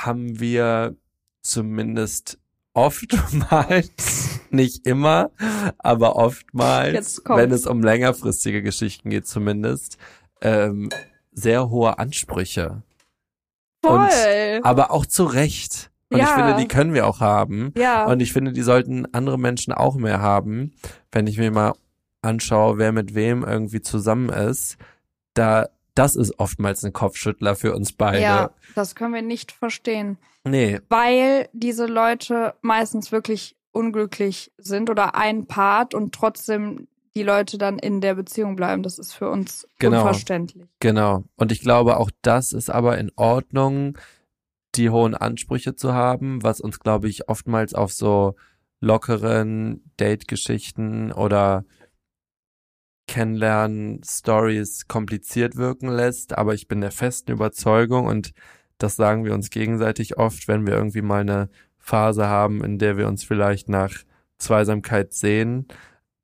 [0.05, 0.95] haben wir
[1.43, 2.39] zumindest
[2.75, 5.31] oftmals, nicht immer,
[5.79, 9.97] aber oftmals, wenn es um längerfristige Geschichten geht zumindest,
[10.43, 10.91] ähm,
[11.33, 12.83] sehr hohe Ansprüche.
[13.85, 14.61] Und- Voll.
[14.63, 15.91] Aber auch zu Recht.
[16.11, 16.35] Und ich Ja.
[16.35, 17.73] finde, die können wir auch haben.
[17.77, 20.73] ja, Und ich finde, die sollten andere Menschen auch mehr haben.
[21.11, 21.73] Wenn ich mir mal
[22.23, 24.77] anschaue, wer mit wem irgendwie zusammen ist,
[25.35, 28.23] da, das ist oftmals ein Kopfschüttler für uns beide.
[28.23, 35.17] ja, das können wir nicht verstehen, Nee, weil diese Leute meistens wirklich unglücklich sind oder
[35.17, 36.87] ein Part und trotzdem
[37.17, 38.83] die Leute dann in der Beziehung bleiben.
[38.83, 40.03] Das ist für uns Genau.
[40.03, 40.67] unverständlich.
[40.81, 41.25] genau.
[41.37, 43.99] Und ich glaube, auch das ist aber in Ordnung,
[44.77, 48.37] die hohen Ansprüche zu haben, was uns, glaube ich, oftmals auf so
[48.81, 51.65] lockeren Date-Geschichten oder
[53.17, 56.37] Kennenlernen-Stories kompliziert wirken lässt.
[56.37, 58.33] Aber ich bin der festen Überzeugung und
[58.77, 61.49] das sagen wir uns gegenseitig oft, wenn wir irgendwie mal eine
[61.79, 63.95] Phase haben, in der wir uns vielleicht nach
[64.37, 65.67] Zweisamkeit sehen,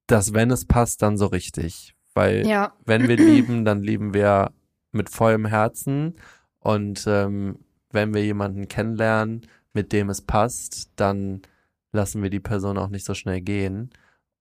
[0.07, 1.95] dass wenn es passt, dann so richtig.
[2.13, 4.53] Weil Ja, wenn wir lieben, dann lieben wir
[4.91, 6.17] mit vollem Herzen.
[6.59, 11.41] Und ähm, wenn wir jemanden kennenlernen, mit dem es passt, dann
[11.91, 13.89] lassen wir die Person auch nicht so schnell gehen.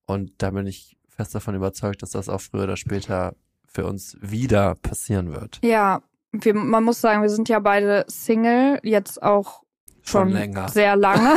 [0.06, 3.36] Und da bin ich fest davon überzeugt, dass das auch früher oder später
[3.68, 5.60] für uns wieder passieren wird.
[5.64, 6.02] ja.
[6.32, 9.62] wir, man muss sagen, wir sind ja beide Single, jetzt auch
[10.02, 10.68] schon, Schon länger.
[10.70, 11.36] sehr lange.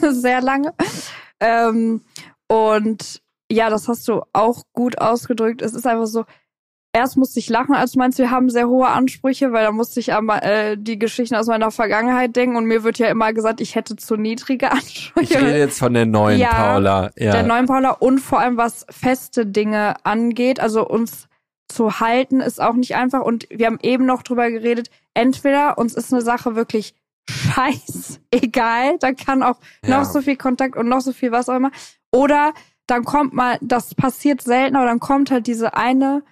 [0.12, 0.74] sehr lange.
[1.38, 2.02] Ähm,
[2.48, 5.62] und ja, das hast du auch gut ausgedrückt.
[5.62, 6.24] Es ist einfach so,
[6.92, 9.98] erst musste ich lachen, als du meinst, wir haben sehr hohe Ansprüche, weil da musste
[10.00, 13.60] ich an äh, die Geschichten aus meiner Vergangenheit denken und mir wird ja immer gesagt,
[13.60, 15.40] ich hätte zu niedrige Ich Ansprüche.
[15.40, 17.10] rede jetzt von der neuen Ja, Paula.
[17.16, 17.32] Ja.
[17.32, 21.28] Der neuen Paula und vor allem was feste Dinge angeht, also uns
[21.68, 25.94] zu halten ist auch nicht einfach und wir haben eben noch drüber geredet, entweder uns
[25.94, 26.94] ist eine Sache wirklich
[27.30, 29.98] scheiß egal, da kann auch Ja.
[29.98, 31.70] noch so viel Kontakt und noch so viel was auch immer
[32.12, 32.52] oder
[32.86, 36.22] dann kommt mal, das passiert selten, aber dann kommt halt diese eine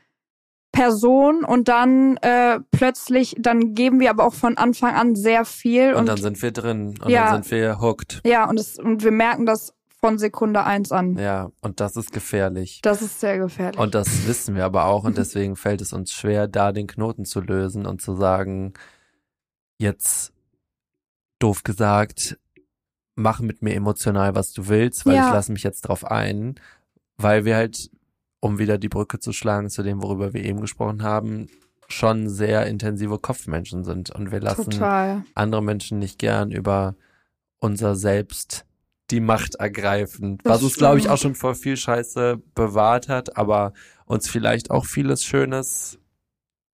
[0.81, 5.93] Person und dann äh, plötzlich, dann geben wir aber auch von Anfang an sehr viel
[5.93, 7.33] und und, dann sind wir drin und Ja.
[7.33, 8.23] dann sind wir hooked.
[8.25, 11.19] ja und es, und wir merken das von Sekunde eins an.
[11.19, 12.81] Ja, und das ist gefährlich.
[12.83, 13.79] Das ist sehr gefährlich.
[13.79, 17.27] Und das wissen wir aber auch und deswegen fällt es uns schwer, da den Knoten
[17.27, 18.73] zu lösen und zu sagen,
[19.79, 20.33] jetzt
[21.41, 22.39] doof gesagt,
[23.17, 25.27] mach mit mir emotional, was du willst, weil Ja.
[25.27, 26.55] ich lasse mich jetzt drauf ein,
[27.19, 27.91] weil wir halt,
[28.41, 31.49] um wieder die Brücke zu schlagen zu dem, worüber wir eben gesprochen haben,
[31.89, 35.25] schon sehr intensive Kopfmenschen sind und wir lassen Total.
[35.35, 36.95] andere Menschen nicht gern über
[37.59, 38.65] unser Selbst
[39.11, 40.39] die Macht ergreifen.
[40.45, 43.73] Das was uns, glaube ich, auch schon vor viel Scheiße bewahrt hat, aber
[44.07, 45.99] uns vielleicht auch vieles Schönes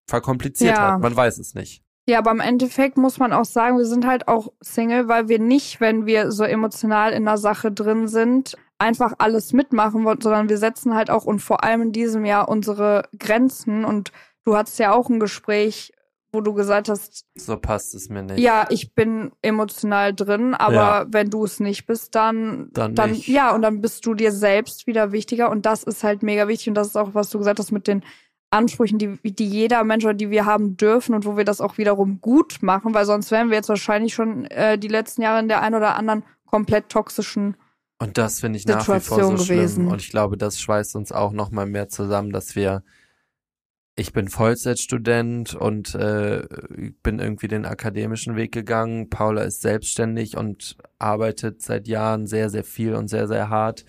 [0.07, 0.93] verkompliziert Ja.
[0.93, 1.01] hat.
[1.01, 1.81] Man weiß es nicht.
[2.07, 5.39] Ja, aber im Endeffekt muss man auch sagen, wir sind halt auch Single, weil wir
[5.39, 10.49] nicht, wenn wir so emotional in der Sache drin sind, einfach alles mitmachen wollen, sondern
[10.49, 13.85] wir setzen halt auch und vor allem in diesem Jahr unsere Grenzen.
[13.85, 14.11] Und
[14.43, 15.93] du hattest ja auch ein Gespräch,
[16.31, 18.37] wo du gesagt hast, So passt es mir nicht.
[18.39, 21.05] ja, ich bin emotional drin, aber Ja.
[21.09, 24.85] wenn du es nicht bist, dann, Dann dann, ja, und dann bist du dir selbst
[24.87, 27.59] wieder wichtiger und das ist halt mega wichtig und das ist auch, was du gesagt
[27.59, 28.03] hast mit den
[28.49, 31.77] Ansprüchen, die, die jeder Mensch oder die wir haben dürfen und wo wir das auch
[31.77, 35.47] wiederum gut machen, weil sonst wären wir jetzt wahrscheinlich schon äh, die letzten Jahre in
[35.47, 37.57] der einen oder anderen komplett toxischen.
[37.99, 39.57] Und das finde ich nach wie vor so Situation schlimm.
[39.57, 39.87] gewesen.
[39.87, 42.83] Und ich glaube, das schweißt uns auch noch mal mehr zusammen, dass wir
[43.99, 46.43] ich bin Vollzeitstudent und äh,
[47.01, 49.09] bin irgendwie den akademischen Weg gegangen.
[49.09, 53.85] Paula ist selbstständig und arbeitet seit Jahren sehr, sehr viel und sehr, sehr hart.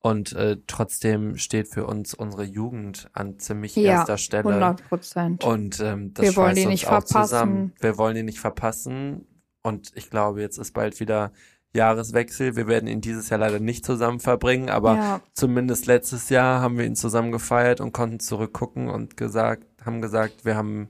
[0.00, 4.48] Und äh, trotzdem steht für uns unsere Jugend an ziemlich Ja, erster Stelle.
[4.48, 5.44] 100 Prozent.
[5.44, 7.28] Und ähm, das Wir wollen die nicht auch verpassen.
[7.28, 7.72] zusammen.
[7.78, 9.28] Wir wollen die nicht verpassen.
[9.62, 11.30] Und ich glaube, jetzt ist bald wieder
[11.74, 12.56] Jahreswechsel.
[12.56, 16.78] Wir werden ihn dieses Jahr leider nicht zusammen verbringen, aber Ja, zumindest letztes Jahr haben
[16.78, 20.88] wir ihn zusammen gefeiert und konnten zurückgucken und gesagt, haben gesagt, wir haben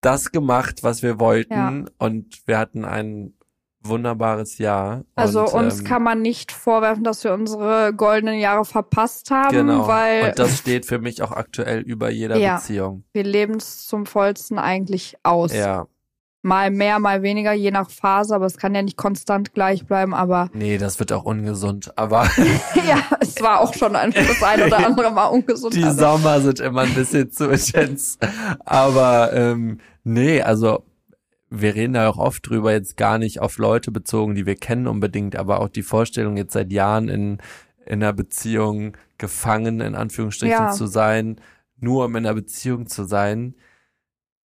[0.00, 1.84] das gemacht, was wir wollten Ja.
[1.98, 3.34] und wir hatten ein
[3.86, 5.04] wunderbares Jahr.
[5.14, 9.54] also und, uns ähm, kann man nicht vorwerfen, dass wir unsere goldenen Jahre verpasst haben,
[9.54, 9.86] genau.
[9.86, 12.56] weil und das steht für mich auch aktuell über jeder Ja.
[12.56, 13.04] Beziehung.
[13.12, 15.52] wir leben es zum vollsten eigentlich aus.
[15.52, 15.86] Ja,
[16.46, 20.12] Mal mehr, mal weniger, je nach Phase, aber es kann ja nicht konstant gleich bleiben,
[20.12, 22.24] aber nee, das wird auch ungesund, aber
[22.86, 25.74] ja, es war auch schon ein, das ein oder andere Mal ungesund.
[25.74, 28.18] Die aber- Sommer sind immer ein bisschen zu intens.
[28.66, 30.84] Aber ähm, nee, also
[31.48, 34.86] wir reden da auch oft drüber, jetzt gar nicht auf Leute bezogen, die wir kennen
[34.86, 37.38] unbedingt, aber auch die Vorstellung, jetzt seit Jahren in,
[37.86, 40.70] in einer Beziehung gefangen, in Anführungsstrichen, Ja.
[40.72, 41.40] zu sein,
[41.80, 43.54] nur um in einer Beziehung zu sein.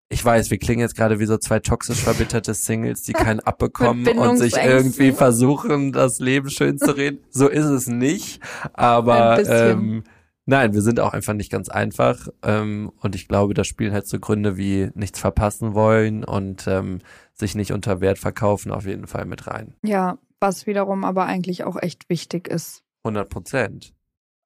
[0.10, 4.08] Ich weiß, wir klingen jetzt gerade wie so zwei toxisch verbitterte Singles, die keinen abbekommen
[4.18, 7.20] und sich irgendwie versuchen, das Leben schön zu reden.
[7.30, 8.40] So ist es nicht.
[8.74, 10.04] Aber ähm,
[10.46, 12.30] nein, wir sind auch einfach nicht ganz einfach.
[12.42, 17.00] Ähm, und ich glaube, da spielen halt so Gründe wie nichts verpassen wollen und ähm,
[17.34, 19.76] sich nicht unter Wert verkaufen auf jeden Fall mit rein.
[19.84, 22.82] Ja, was wiederum aber eigentlich auch echt wichtig ist.
[23.04, 23.94] 100 Prozent.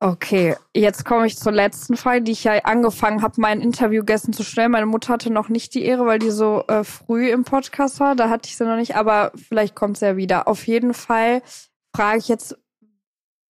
[0.03, 4.33] Okay, jetzt komme ich zur letzten Frage, die ich ja angefangen habe, mein Interview gestern
[4.33, 4.71] zu stellen.
[4.71, 8.15] Meine Mutter hatte noch nicht die Ehre, weil die so äh, früh im Podcast war.
[8.15, 10.47] Da hatte ich sie noch nicht, aber vielleicht kommt sie ja wieder.
[10.47, 11.43] Auf jeden Fall
[11.95, 12.57] frage ich jetzt,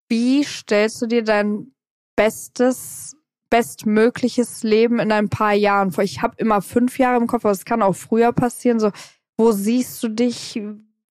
[0.09, 1.71] wie stellst du dir dein
[2.17, 3.15] bestes,
[3.49, 6.03] bestmögliches Leben in ein paar Jahren vor?
[6.03, 8.81] Ich habe immer fünf Jahre im Kopf, aber es kann auch früher passieren.
[8.81, 8.91] So,
[9.37, 10.61] wo siehst du dich?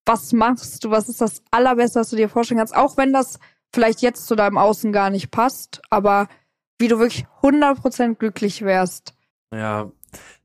[0.05, 0.91] Was machst du?
[0.91, 2.75] Was ist das Allerbeste, was du dir vorstellen kannst?
[2.75, 3.39] Auch wenn das
[3.73, 6.27] vielleicht jetzt zu deinem Außen gar nicht passt, aber
[6.79, 9.13] wie du wirklich 100% glücklich wärst.
[9.53, 9.91] Ja,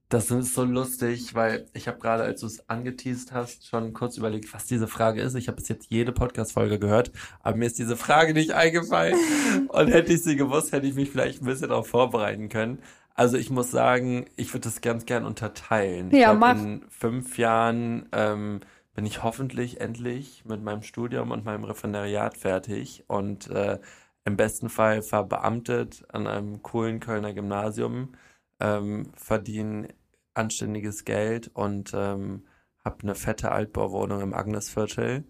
[0.09, 4.17] das ist so lustig, weil ich habe gerade, als du es angeteased hast, schon kurz
[4.17, 5.35] überlegt, was diese Frage ist.
[5.35, 7.11] Ich habe bis jetzt jede Podcast-Folge gehört,
[7.43, 9.17] aber mir ist diese Frage nicht eingefallen.
[9.69, 12.79] Und hätte ich sie gewusst, hätte ich mich vielleicht ein bisschen darauf vorbereiten können.
[13.15, 16.09] Also ich muss sagen, ich würde das ganz gern unterteilen.
[16.13, 16.57] Ich Ja, glaub, mach.
[16.63, 18.61] in fünf Jahren ähm,
[18.97, 23.79] bin ich hoffentlich endlich mit meinem Studium und meinem Referendariat fertig und äh,
[24.25, 28.15] im besten Fall verbeamtet an einem coolen Kölner Gymnasium,
[28.59, 29.89] ähm, verdiene
[30.33, 32.47] anständiges Geld und ähm,
[32.83, 35.25] habe eine fette Altbauwohnung im Agnesviertel.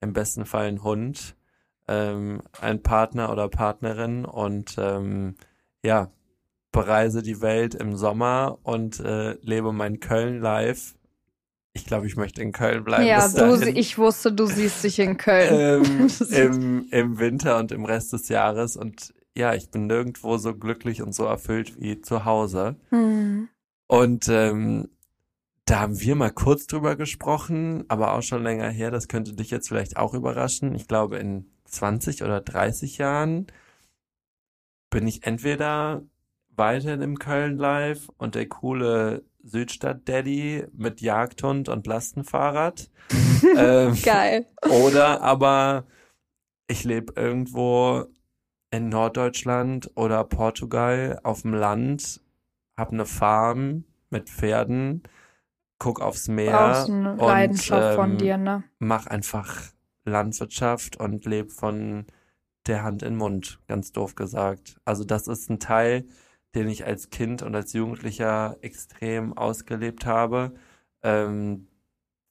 [0.00, 1.36] Im besten Fall ein Hund,
[1.88, 5.34] ähm, ein Partner oder Partnerin und ähm,
[5.84, 6.10] ja,
[6.72, 10.94] bereise die Welt im Sommer und äh, lebe mein Köln live.
[11.72, 13.06] Ich glaube, ich möchte in Köln bleiben.
[13.06, 15.84] Ja, du, ich wusste, du siehst dich in Köln.
[15.84, 18.76] ähm, im, im Winter und im Rest des Jahres.
[18.76, 22.76] Und ja, ich bin nirgendwo so glücklich und so erfüllt wie zu Hause.
[22.90, 23.48] Hm.
[23.86, 24.88] Und ähm,
[25.64, 28.90] da haben wir mal kurz drüber gesprochen, aber auch schon länger her.
[28.90, 30.74] Das könnte dich jetzt vielleicht auch überraschen.
[30.74, 33.46] Ich glaube, in 20 oder 30 Jahren
[34.90, 36.02] bin ich entweder
[36.56, 42.90] weiterhin im Köln Live und der coole Südstadt-Daddy mit Jagdhund und Lastenfahrrad.
[43.56, 44.46] ähm, Geil.
[44.68, 45.84] oder aber
[46.68, 48.06] ich lebe irgendwo
[48.70, 52.20] in Norddeutschland oder Portugal auf dem Land,
[52.76, 55.02] hab eine Farm mit Pferden,
[55.78, 58.62] guck aufs Meer und, ähm, dir, ne?
[58.78, 59.72] mach einfach
[60.04, 62.06] Landwirtschaft und lebe von
[62.66, 64.80] der Hand in den Mund, ganz doof gesagt.
[64.84, 66.06] Also das ist ein Teil,
[66.54, 70.54] den ich als Kind und als Jugendlicher extrem ausgelebt habe.
[71.02, 71.68] Ähm,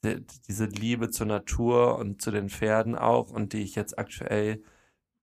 [0.03, 4.63] die, diese Liebe zur Natur und zu den Pferden auch und die ich jetzt aktuell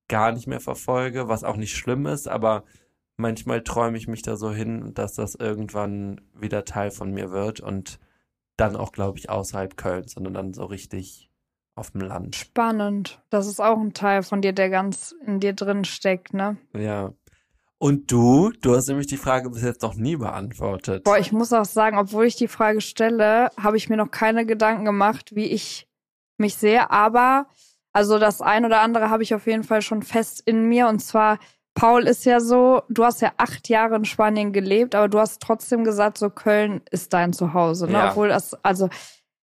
[0.09, 2.65] gar nicht mehr verfolge, was auch nicht schlimm ist, aber
[3.17, 7.61] manchmal träume ich mich da so hin, dass das irgendwann wieder Teil von mir wird
[7.61, 7.99] und
[8.57, 11.31] dann auch, glaube ich, außerhalb Kölns, sondern dann so richtig
[11.75, 12.37] auf dem Land.
[12.37, 13.23] Spannend.
[13.29, 16.57] Das ist auch ein Teil von dir, der ganz in dir drin steckt, ne?
[16.75, 17.13] Ja.
[17.79, 18.53] Und du?
[18.63, 21.05] Du hast nämlich die Frage bis jetzt noch nie beantwortet.
[21.05, 24.47] Boah, ich muss auch sagen, obwohl ich die Frage stelle, habe ich mir noch keine
[24.47, 25.87] Gedanken gemacht, wie ich
[26.39, 26.91] mich sehe.
[26.91, 27.47] Aber,
[27.93, 30.89] also das ein oder andere habe ich auf jeden Fall schon fest in mir.
[30.89, 31.39] Und zwar,
[31.75, 35.43] Paul ist ja so, du hast ja acht Jahre in Spanien gelebt, aber du hast
[35.43, 37.87] trotzdem gesagt, so Köln ist dein Zuhause.
[37.87, 37.93] Ne?
[37.93, 38.11] Ja.
[38.11, 38.89] Obwohl das, also,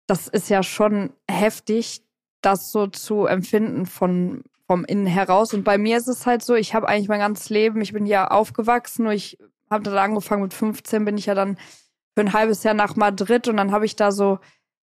[0.06, 2.02] das ist ja schon heftig,
[2.40, 5.54] das so zu empfinden von vom Innen heraus.
[5.54, 8.06] Und bei mir ist es halt so, ich habe eigentlich mein ganzes Leben, ich bin
[8.06, 9.38] ja aufgewachsen, nur ich
[9.70, 11.56] habe dann angefangen mit 15, bin ich ja dann
[12.14, 14.38] für ein halbes Jahr nach Madrid und dann habe ich da so,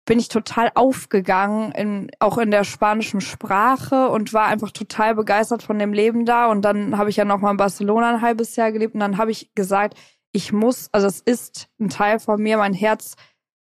[0.05, 5.63] bin ich total aufgegangen, in, auch in der spanischen Sprache und war einfach total begeistert
[5.63, 6.47] von dem Leben da.
[6.47, 9.17] Und dann habe ich ja noch mal in Barcelona ein halbes Jahr gelebt und dann
[9.17, 9.97] habe ich gesagt,
[10.31, 13.15] ich muss, also es ist ein Teil von mir, mein Herz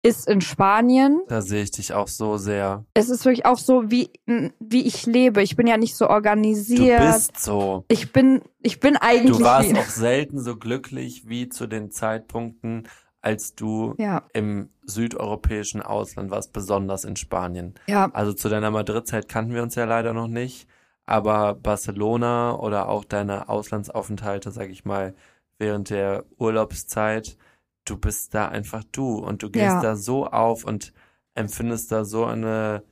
[0.01, 1.21] ist in Spanien.
[1.27, 2.85] Da sehe ich dich auch so sehr.
[2.93, 4.09] Es ist wirklich auch so, wie,
[4.59, 5.41] wie ich lebe.
[5.41, 7.01] Ich bin ja nicht so Du organisiert.
[7.01, 7.83] bist so.
[7.89, 9.37] ich bin, ich bin eigentlich.
[9.37, 12.87] Du warst auch selten so glücklich wie zu den Zeitpunkten,
[13.21, 17.75] als du ja, im südeuropäischen Ausland warst, besonders in Spanien.
[17.87, 20.67] ja, Also zu deiner Madrid-Zeit kannten wir uns ja leider noch nicht,
[21.05, 25.13] aber Barcelona oder auch deine Auslandsaufenthalte, sag ich mal,
[25.57, 27.35] während der Urlaubszeit,
[27.89, 29.81] du bist da einfach du und du gehst Ja.
[29.81, 30.93] da so auf und
[31.33, 32.83] empfindest da so eine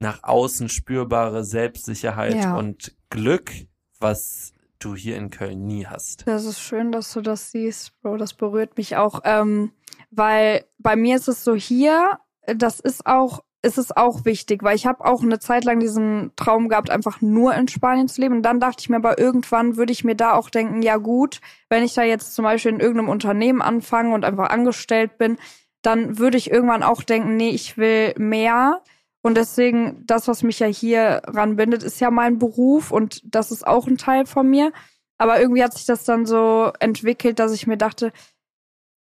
[0.00, 2.56] nach außen spürbare Selbstsicherheit Ja.
[2.56, 3.52] und Glück,
[4.00, 6.26] was du hier in Köln nie hast.
[6.26, 8.16] Das ist schön, dass du das siehst, Bro.
[8.18, 9.72] Das berührt mich auch, ähm,
[10.10, 12.18] weil bei mir ist es so hier.
[12.46, 16.32] Das ist auch, ist es auch wichtig, weil ich habe auch eine Zeit lang diesen
[16.36, 18.36] Traum gehabt, einfach nur in Spanien zu leben.
[18.36, 21.40] Und dann dachte ich mir, aber irgendwann würde ich mir da auch denken, ja gut,
[21.70, 25.38] wenn ich da jetzt zum Beispiel in irgendeinem Unternehmen anfange und einfach angestellt bin,
[25.82, 28.82] dann würde ich irgendwann auch denken, nee, ich will mehr.
[29.22, 33.66] Und deswegen, das, was mich ja hier ranbindet, ist ja mein Beruf und das ist
[33.66, 34.72] auch ein Teil von mir.
[35.16, 38.12] Aber irgendwie hat sich das dann so entwickelt, dass ich mir dachte,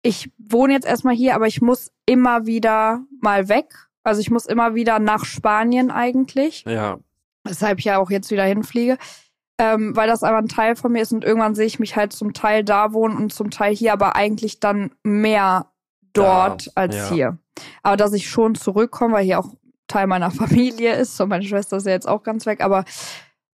[0.03, 3.84] ich wohne jetzt erstmal hier, aber ich muss immer wieder mal weg.
[4.05, 6.99] Also ich muss immer wieder nach Spanien eigentlich, Ja,
[7.43, 8.99] weshalb ich ja auch jetzt wieder hinfliege,
[9.59, 12.13] ähm, weil das einfach ein Teil von mir ist und irgendwann sehe ich mich halt
[12.13, 15.71] zum Teil da wohnen und zum Teil hier, aber eigentlich dann mehr
[16.13, 17.11] dort Da, als ja.
[17.11, 17.39] hier.
[17.83, 19.55] Aber dass ich schon zurückkomme, weil hier auch
[19.87, 22.85] Teil meiner Familie ist und meine Schwester ist ja jetzt auch ganz weg, aber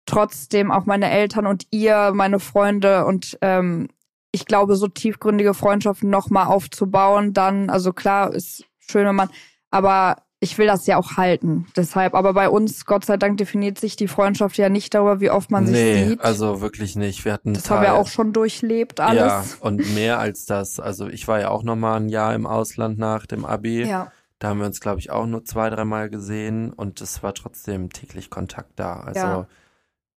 [0.06, 3.88] trotzdem auch meine Eltern und ihr, meine Freunde und ähm,
[4.30, 9.30] ich glaube, so tiefgründige Freundschaften nochmal aufzubauen, dann, also klar, ist schön, wenn man,
[9.70, 11.66] aber ich will das ja auch halten.
[11.76, 15.30] Deshalb, aber bei uns, Gott sei Dank, definiert sich die Freundschaft ja nicht darüber, wie
[15.30, 16.20] oft man sich nee, sieht.
[16.20, 17.24] also wirklich nicht.
[17.24, 19.18] Wir hatten das haben wir Teil- auch schon durchlebt, alles.
[19.18, 20.78] Ja, und mehr als das.
[20.80, 23.84] Also ich war ja auch noch mal ein Jahr im Ausland nach dem Abi.
[23.84, 24.12] ja.
[24.40, 27.90] Da haben wir uns, glaube ich, auch nur zwei, dreimal gesehen und es war trotzdem
[27.90, 29.00] täglich Kontakt da.
[29.00, 29.46] Also Ja.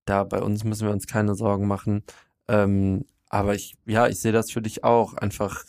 [0.05, 2.03] da bei uns müssen wir uns keine Sorgen machen.
[2.47, 5.15] Ähm, aber ich, ja, ich sehe das für dich auch.
[5.15, 5.63] Einfach,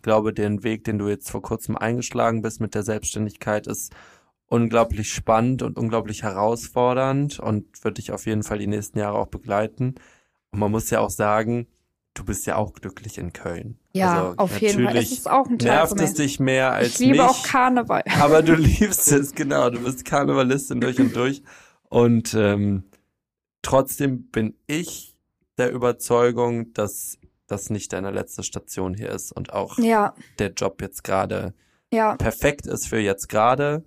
[0.00, 3.92] ich glaube, den Weg, den du jetzt vor kurzem eingeschlagen bist mit der Selbstständigkeit, ist
[4.46, 9.26] unglaublich spannend und unglaublich herausfordernd und wird dich auf jeden Fall die nächsten Jahre auch
[9.26, 9.96] begleiten.
[10.52, 11.66] Und man muss ja auch sagen,
[12.14, 13.78] du bist ja auch glücklich in Köln.
[13.92, 14.96] Ja, also, auf jeden Fall.
[14.96, 18.02] Es ist auch ein Teil nervt es dich mehr als ich liebe mich, auch Karneval.
[18.20, 19.68] aber du liebst es, genau.
[19.68, 21.42] Du bist Karnevalistin durch und durch.
[21.90, 22.84] Und ähm,
[23.60, 25.14] trotzdem bin ich
[25.58, 27.19] der Überzeugung, dass
[27.50, 31.54] das nicht deine letzte Station hier ist und auch Ja, der Job jetzt gerade
[31.92, 32.16] ja.
[32.16, 33.84] perfekt ist für jetzt gerade.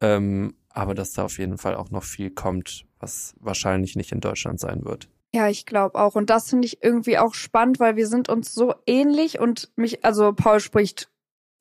[0.00, 4.20] Ähm, aber dass da auf jeden Fall auch noch viel kommt, was wahrscheinlich nicht in
[4.20, 5.08] Deutschland sein wird.
[5.32, 6.14] Ja, ich glaube auch.
[6.14, 10.04] Und das finde ich irgendwie auch spannend, weil wir sind uns so ähnlich und mich,
[10.04, 11.10] also Paul spricht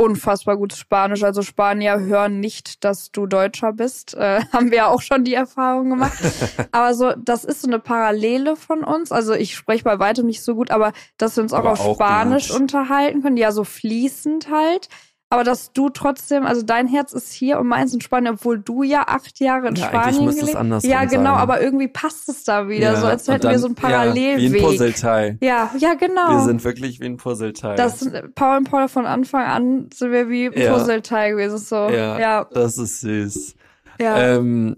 [0.04, 1.24] unfassbar gut Spanisch.
[1.24, 4.14] Also Spanier hören nicht, dass du Deutscher bist.
[4.14, 6.18] Äh, haben wir ja auch schon die Erfahrung gemacht.
[6.72, 9.12] aber so, das ist so eine Parallele von uns.
[9.12, 11.80] Also ich spreche bei weitem nicht so gut, aber dass wir uns auch Aber auf
[11.80, 12.60] auch Spanisch gut.
[12.62, 14.89] unterhalten können, ja, so fließend halt.
[15.34, 18.84] Aber dass du trotzdem, also dein Herz ist hier und meins in Spanien, obwohl du
[18.84, 21.41] ja acht Jahre in Ja, Spanien gelebt andersrum Ja, genau, sein.
[21.41, 23.86] aber irgendwie passt es da wieder, so als hätten wir dann- so einen Ja, wie
[23.86, 24.13] ein
[24.53, 24.61] Parallelweg.
[24.61, 25.38] Puzzleteil.
[25.41, 26.29] Ja, ja, genau.
[26.38, 27.75] Wir sind wirklich wie ein Puzzleteil.
[27.75, 30.71] das sind, Paul und Paula von Anfang an sind wir wie Ja.
[30.73, 31.57] Puzzleteil gewesen.
[31.57, 31.75] So.
[31.89, 32.19] Ja.
[32.19, 33.55] Ja, das ist süß.
[33.99, 34.36] ja.
[34.38, 34.77] Ähm,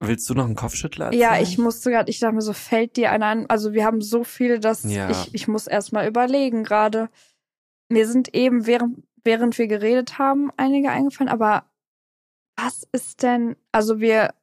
[0.00, 1.22] willst du noch einen Kopfschüttler erzählen?
[1.22, 3.46] ja, ich musste gerade, ich dachte mir so, fällt dir einer an?
[3.48, 5.10] Also wir haben so viele, dass Ja.
[5.10, 7.08] ich, ich muss erst mal überlegen gerade.
[7.92, 11.64] Mir sind eben, während, während wir geredet haben, einige eingefallen, aber
[12.56, 14.34] was ist denn, also wir,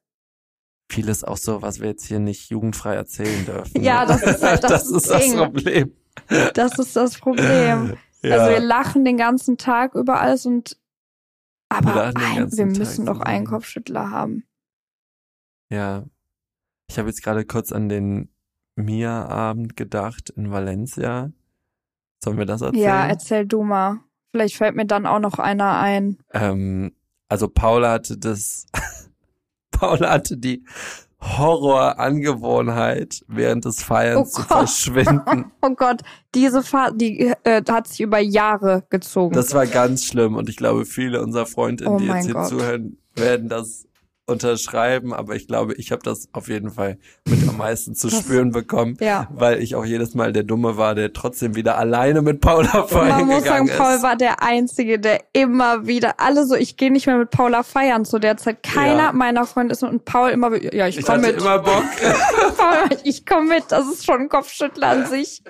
[0.90, 3.82] Vieles auch so, was wir jetzt hier nicht jugendfrei erzählen dürfen.
[3.82, 4.08] Ja, ne?
[4.08, 5.34] das ist halt das das, ist das.
[5.34, 5.92] Problem.
[6.54, 7.98] das ist das Problem.
[8.22, 8.36] Ja.
[8.36, 10.78] Also wir lachen den ganzen Tag über alles und
[11.68, 13.46] aber den ein, wir Tag müssen doch einen.
[13.46, 14.44] Kopfschüttler haben.
[15.70, 16.04] Ja.
[16.90, 18.30] Ich habe jetzt gerade kurz an den
[18.76, 21.30] Mia-Abend gedacht in Valencia.
[22.24, 22.82] Sollen wir das erzählen?
[22.82, 24.00] Ja, erzähl du mal.
[24.38, 26.18] Vielleicht fällt mir dann auch noch einer ein.
[26.32, 26.92] ähm,
[27.28, 28.66] also Paula hatte das,
[29.72, 30.64] Paula hatte die
[31.20, 34.58] Horrorangewohnheit, während des Feierns Oh zu Gott.
[34.58, 35.50] verschwinden.
[35.62, 36.02] Oh Gott,
[36.36, 39.34] diese Fahrt, die äh, hat sich über Jahre gezogen.
[39.34, 42.46] Das war ganz schlimm und ich glaube, viele unserer Freundinnen, Oh die jetzt hier Gott.
[42.48, 43.87] zuhören, werden das
[44.28, 48.50] unterschreiben, aber ich glaube, ich habe das auf jeden Fall mit am meisten zu spüren
[48.52, 49.28] bekommen, ja.
[49.30, 53.08] weil ich auch jedes Mal der Dumme war, der trotzdem wieder alleine mit Paula feiern
[53.08, 54.02] Man muss sagen, gegangen Paul ist.
[54.02, 58.04] war der Einzige, der immer wieder, alle so, ich gehe nicht mehr mit Paula feiern
[58.04, 58.62] zu der Zeit.
[58.62, 59.12] Keiner Ja.
[59.12, 61.40] meiner Freunde ist mit und Paul immer, ja, ich komme mit.
[61.40, 61.84] immer Bock.
[62.56, 65.42] Paul, ich komme mit, das ist schon ein Kopfschüttler an sich.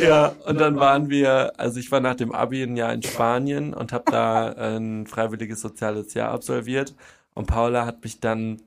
[0.00, 3.72] Ja, und dann waren wir, also ich war nach dem Abi ein Jahr in Spanien
[3.74, 6.94] und habe da ein freiwilliges soziales Jahr absolviert.
[7.34, 8.60] Und Paula hat mich dann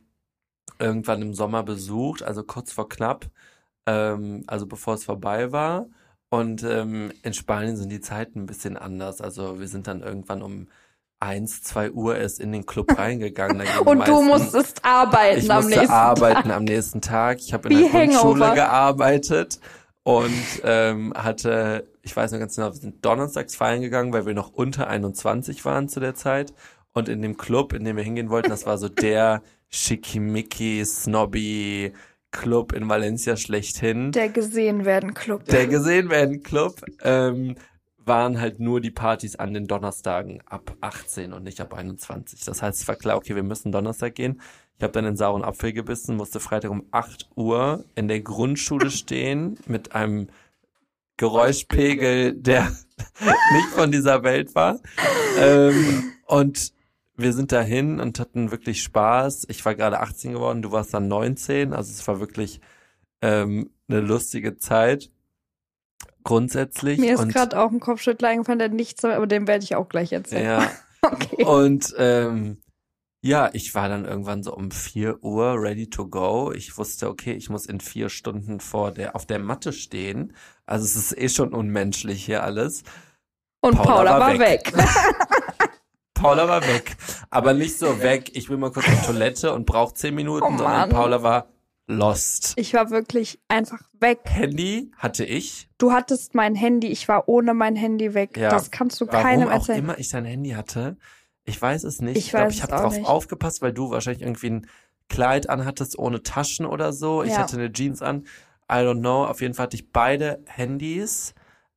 [0.80, 3.28] irgendwann im Sommer besucht, also kurz vor knapp,
[3.86, 5.88] ähm, also bevor es vorbei war.
[6.30, 9.22] Und ähm, in Spanien sind die Zeiten ein bisschen anders.
[9.22, 10.68] Also wir sind dann irgendwann um
[11.20, 13.62] eins, zwei Uhr erst in den Club reingegangen.
[13.86, 16.58] Und du meisten- musstest arbeiten ich am musste nächsten arbeiten Tag.
[16.58, 17.40] am nächsten Tag.
[17.40, 18.56] Ich habe in Wie der Grundschule Hangover.
[18.56, 19.60] gearbeitet
[20.02, 20.34] und
[20.64, 24.52] ähm, hatte, ich weiß noch ganz genau, wir sind donnerstags feiern gegangen, weil wir noch
[24.52, 26.54] unter 21 waren zu der Zeit.
[26.94, 31.94] Und in dem Club, in dem wir hingehen wollten, das war so der schickimicki, snobby
[32.32, 35.46] Club in Valencia schlechthin Der gesehen werden Club.
[35.46, 37.56] der gesehen werden Club ähm,
[38.06, 42.44] waren halt nur die Partys an den Donnerstagen ab 18 und nicht ab 21.
[42.44, 44.42] Das heißt, es war klar, okay, wir müssen Donnerstag gehen.
[44.78, 48.90] Ich habe dann den sauren Apfel gebissen, musste Freitag um 8 Uhr in der Grundschule
[48.92, 50.28] stehen mit einem
[51.18, 52.64] Geräuschpegel, der
[53.20, 54.80] nicht von dieser Welt war.
[55.40, 56.73] Ähm, und
[57.16, 59.46] wir sind dahin und hatten wirklich Spaß.
[59.50, 62.60] Ich war gerade 18 geworden, du warst dann 19, also es war wirklich
[63.22, 65.12] ähm, eine lustige Zeit.
[66.24, 67.00] Grundsätzlich.
[67.00, 70.14] Mir ist gerade auch ein Kopfschüttler eingefallen, der nichts, aber den werde ich auch gleich
[70.14, 70.46] erzählen.
[70.46, 71.44] ja, Okay.
[71.44, 72.62] und ähm,
[73.22, 76.52] ja, ich war dann irgendwann so um 4 Uhr ready to go.
[76.54, 80.34] Ich wusste, okay, ich muss in vier Stunden vor der, auf der Matte stehen.
[80.66, 82.84] Also es ist eh schon unmenschlich hier alles.
[83.62, 84.74] Und Paula Paula, war war weg.
[84.74, 84.74] weg.
[86.24, 86.96] Paula war weg.
[87.30, 90.58] Aber nicht so weg, ich will mal kurz auf Toilette und brauche zehn Minuten, Oh
[90.58, 90.90] sondern.
[90.90, 91.48] Paula war
[91.88, 92.54] lost.
[92.56, 94.20] Ich war wirklich einfach weg.
[94.26, 95.68] Handy hatte ich.
[95.78, 98.38] Du hattest mein Handy, ich war ohne mein Handy weg.
[98.38, 99.80] Ja, Das kannst du Warum keinem auch erzählen.
[99.80, 100.98] immer ich dein Handy hatte,
[101.44, 102.18] ich weiß es nicht.
[102.18, 103.06] Ich Ich glaube, ich habe drauf nicht.
[103.06, 104.68] aufgepasst, weil du wahrscheinlich irgendwie ein
[105.10, 107.22] Kleid anhattest ohne Taschen oder so.
[107.22, 107.40] Ich Ja.
[107.40, 108.26] hatte eine Jeans an.
[108.72, 109.26] I don't know.
[109.26, 111.34] Auf jeden Fall hatte ich beide Handys.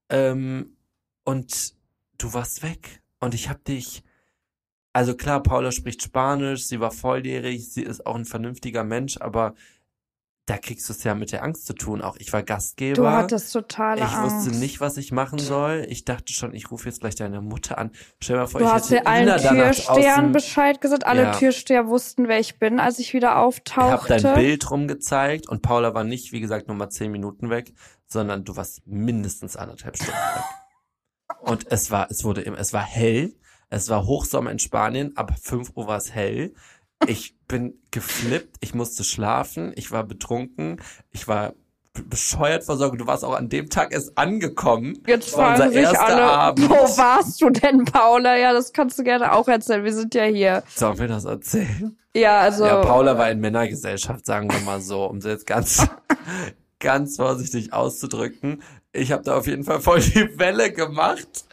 [0.09, 0.77] Ähm,
[1.25, 1.75] und
[2.19, 3.03] du warst weg.
[3.19, 4.05] Und ich habe dich.
[4.97, 9.55] Also klar, Paula spricht Spanisch, sie war volljährig, sie ist auch ein vernünftiger Mensch, aber
[10.47, 12.01] da kriegst du es ja mit der Angst zu tun.
[12.01, 12.95] Auch ich war Gastgeber.
[12.95, 14.47] Du hattest totale ich Angst.
[14.47, 15.85] wusste nicht, was ich machen soll.
[15.91, 17.91] Ich dachte schon, ich rufe jetzt gleich deine Mutter an.
[18.23, 21.05] Stell dir mal vor, Du ich hast hätte ja allen Türstehern Bescheid gesagt.
[21.05, 21.33] Alle Ja.
[21.33, 24.17] Türsteher wussten, wer ich bin, als ich wieder Ich habe auftauchte.
[24.17, 27.75] dein Bild rumgezeigt und Paula war nicht, wie gesagt, nur mal zehn Minuten weg,
[28.07, 30.45] sondern du warst mindestens anderthalb Stunden weg.
[31.41, 33.35] Und es war, es wurde immer, es war hell.
[33.69, 35.17] Es war Hochsommer in Spanien.
[35.17, 36.55] Ab 5 Uhr war es hell.
[37.07, 38.57] Ich bin geflippt.
[38.61, 39.73] Ich musste schlafen.
[39.77, 40.81] Ich war betrunken.
[41.11, 41.55] Ich war
[42.05, 43.01] bescheuert versorgt.
[43.01, 45.03] Du warst auch an dem Tag erst angekommen.
[45.07, 46.69] Jetzt fragen sich alle, Abend.
[46.69, 48.37] wo warst du denn, Paula?
[48.37, 49.85] Ja, das kannst du gerne auch erzählen.
[49.85, 50.63] Wir sind ja hier.
[50.75, 51.97] Sollen wir das erzählen?
[52.15, 52.65] Ja, also.
[52.65, 55.87] Ja, Paula war in Männergesellschaft, sagen wir mal so, um sie jetzt ganz,
[56.81, 58.63] ganz vorsichtig auszudrücken.
[58.97, 61.45] Ich habe da auf jeden Fall voll die Welle gemacht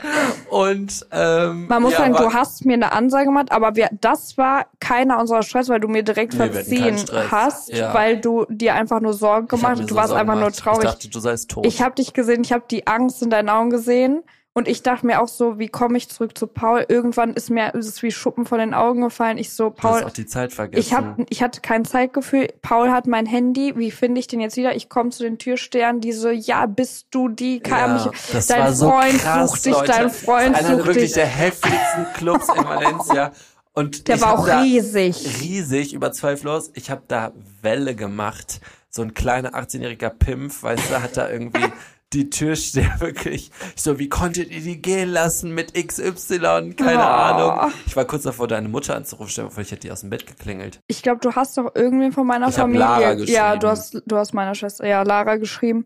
[0.50, 4.38] und ähm, Man muss ja, sagen, du hast mir eine Ansage gemacht, aber wir, das
[4.38, 6.98] war keiner unserer Stress, weil du mir direkt Nee, verziehen
[7.32, 7.94] hast, Ja.
[7.94, 9.82] weil du dir einfach nur Sorgen gemacht hast.
[9.84, 10.60] Du so warst Sorgen einfach nur gemacht.
[10.60, 10.84] traurig.
[10.86, 11.66] Ich dachte, du seist tot.
[11.66, 14.24] Ich habe dich gesehen, ich habe die Angst in deinen Augen gesehen
[14.56, 16.86] und ich dachte mir auch so, wie komme ich zurück zu Paul?
[16.88, 19.38] Irgendwann ist mir ist es wie Schuppen von den Augen gefallen.
[19.40, 20.80] Ich so, du hast Paul, auch die Zeit vergessen.
[20.80, 22.48] ich hab, ich hatte kein Zeitgefühl.
[22.62, 23.74] Paul hat mein Handy.
[23.78, 24.76] Wie finde ich den jetzt wieder?
[24.76, 27.62] Ich komme zu den Türstehern, die so, ja, bist du die?
[27.62, 29.88] Kann ja, mich, das dein war so Freund krass, sucht dich, Leute.
[29.88, 31.14] dein Freund Das ist einer sucht wirklich dich.
[31.14, 33.32] der heftigsten Clubs in Valencia.
[33.74, 35.42] Und Der ich war auch riesig.
[35.42, 36.70] riesig, über zweifellos.
[36.76, 37.32] Ich habe da
[37.64, 38.62] Welle gemacht.
[38.92, 41.66] So ein kleiner 18-jähriger Pimpf, weißt du, hat da irgendwie
[42.14, 43.52] die Türsteher wirklich.
[43.76, 46.74] Ich so, wie konntet ihr die gehen lassen mit XY?
[46.76, 47.02] Keine Oh.
[47.02, 47.72] Ahnung.
[47.86, 49.50] Ich war kurz davor, deine Mutter anzurufen.
[49.50, 50.80] Vor, ich hätte die aus dem Bett geklingelt.
[50.88, 52.80] Ich glaube, du hast doch irgendwen von meiner Ich Familie.
[52.80, 53.60] Lara Ja, geschrieben.
[53.60, 55.86] du hast, du hast meiner Schwester, ja, Lara geschrieben.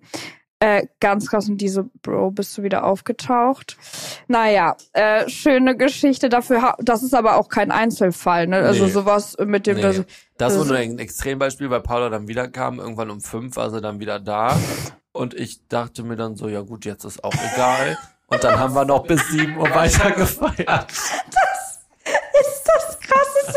[0.60, 3.78] Äh, ganz krass und diese, Bro, bist du wieder aufgetaucht.
[4.28, 6.74] Naja, äh, schöne Geschichte dafür.
[6.80, 8.58] Das ist aber auch kein Einzelfall, ne?
[8.58, 8.90] Also Nee.
[8.92, 9.98] sowas mit dem, Nee, das,
[10.40, 12.80] das war das- nur ein Extrembeispiel, weil Paula dann wieder kam.
[12.80, 14.58] Irgendwann um fünf war sie dann wieder da.
[15.18, 17.98] Und ich dachte mir dann so, ja gut, jetzt ist auch egal.
[18.28, 20.92] Und dann haben wir noch bis sieben Uhr weiter gefeiert.
[20.92, 23.57] ist das krasseste.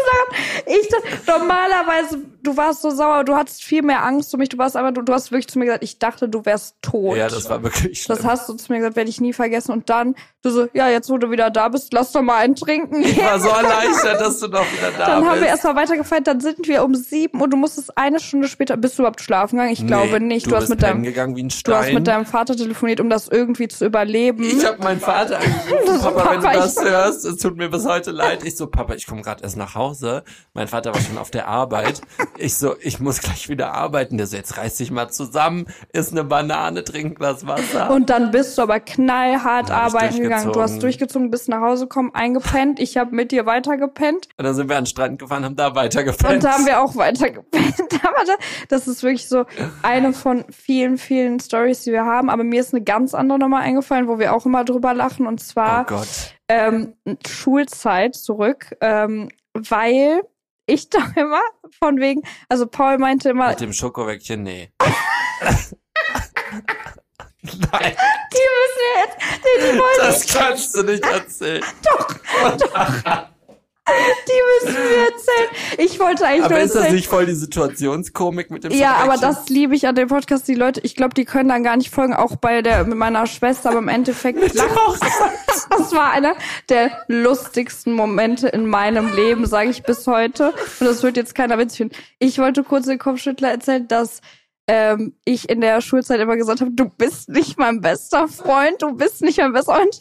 [0.67, 4.59] Ich dachte, normalerweise, du warst so sauer, du hattest viel mehr Angst um mich, du
[4.59, 7.17] warst einfach, du, du hast wirklich zu mir gesagt, ich dachte, du wärst tot.
[7.17, 8.17] Ja, das war wirklich schlimm.
[8.17, 9.73] Das hast du zu mir gesagt, werde ich nie vergessen.
[9.73, 12.55] Und dann, du so, ja, jetzt wo du wieder da bist, lass doch mal einen
[12.57, 13.03] trinken.
[13.03, 15.31] Ich war so erleichtert, dass du noch wieder da Dann bist.
[15.31, 18.77] haben wir erstmal weitergefeiert, dann sind wir um sieben und du musstest eine Stunde später,
[18.77, 19.73] bist du überhaupt schlafen gegangen?
[19.73, 20.47] Ich glaube Nee, nicht.
[20.47, 23.01] Du, Du, hast bist mit deinem, gegangen wie ein du hast mit deinem Vater telefoniert,
[23.01, 24.43] um das irgendwie zu überleben.
[24.45, 27.69] ich habe meinen Vater angerufen, Das- Papa, wenn Papa, du das hörst, es tut mir
[27.69, 28.45] bis heute leid.
[28.45, 30.10] Ich so, Papa, ich komme gerade erst nach Hause.
[30.55, 32.01] Mein Vater war schon auf der Arbeit.
[32.39, 34.19] Ich so, ich muss gleich wieder arbeiten.
[34.19, 37.91] Der so, jetzt reiß dich mal zusammen, isst eine Banane, trink Glas Wasser.
[37.91, 40.53] Und dann bist du aber knallhart arbeiten gegangen.
[40.53, 41.31] Du hast durchgezogen.
[41.31, 42.81] bist nach Hause gekommen, eingepennt.
[42.81, 44.29] Ich habe mit dir weitergepennt.
[44.37, 46.35] Und dann sind wir an den Strand gefahren, haben da weitergepennt.
[46.35, 47.75] Und da haben wir auch weitergepennt.
[48.03, 48.25] Aber
[48.69, 49.45] das ist wirklich so
[49.83, 52.31] eine von vielen, vielen Stories, die wir haben.
[52.31, 55.27] Aber mir ist eine ganz andere Nummer eingefallen, wo wir auch immer drüber lachen.
[55.27, 56.03] Und zwar oh
[56.51, 56.95] ähm,
[57.27, 60.23] Schulzeit zurück, ähm, weil
[60.67, 61.43] ich da immer
[61.79, 64.73] von wegen, also Paul meinte immer, Mit dem Schokowäckchen, nee.
[67.43, 67.97] Nein,
[68.33, 71.65] die müssen wir jetzt, die, die das kannst du nicht erzählen.
[73.89, 75.79] die müssen wir erzählen.
[75.79, 76.95] Ich wollte eigentlich Aber nur ist das erzählen.
[76.97, 80.47] nicht voll die Situationskomik mit dem Ja, aber das liebe ich an dem Podcast.
[80.49, 83.27] Die Leute, ich glaube, die können dann gar nicht folgen, auch bei der mit meiner
[83.27, 85.01] Schwester, aber im Endeffekt lacht.
[85.71, 86.35] Das war einer
[86.69, 90.53] der lustigsten Momente in meinem Leben, sage ich bis heute.
[90.81, 91.97] Und das wird jetzt keiner witzig finden.
[92.19, 94.21] Ich wollte kurz den Kopfschüttler erzählen, dass
[94.67, 98.95] ähm, ich in der Schulzeit immer gesagt habe, du bist nicht mein bester Freund, du
[98.95, 99.99] bist nicht mein bester Freund.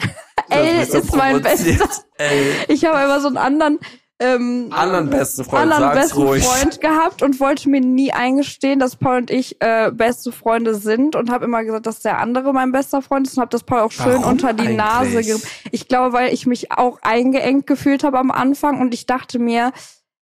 [0.49, 1.87] L so ist mein bester.
[2.17, 3.79] Ey, Ich habe immer so einen anderen
[4.21, 6.43] ähm, anderen besten Freund, anderen besten ruhig.
[6.45, 11.15] Freund gehabt und wollte mir nie eingestehen, dass Paul und ich äh, beste Freunde sind
[11.15, 13.79] und habe immer gesagt, dass der andere mein bester Freund ist und habe das Paul
[13.79, 15.27] auch schön Warum unter die Nase eigentlich?
[15.27, 15.43] gerieben.
[15.71, 19.71] Ich glaube, weil ich mich auch eingeengt gefühlt habe am Anfang und ich dachte mir,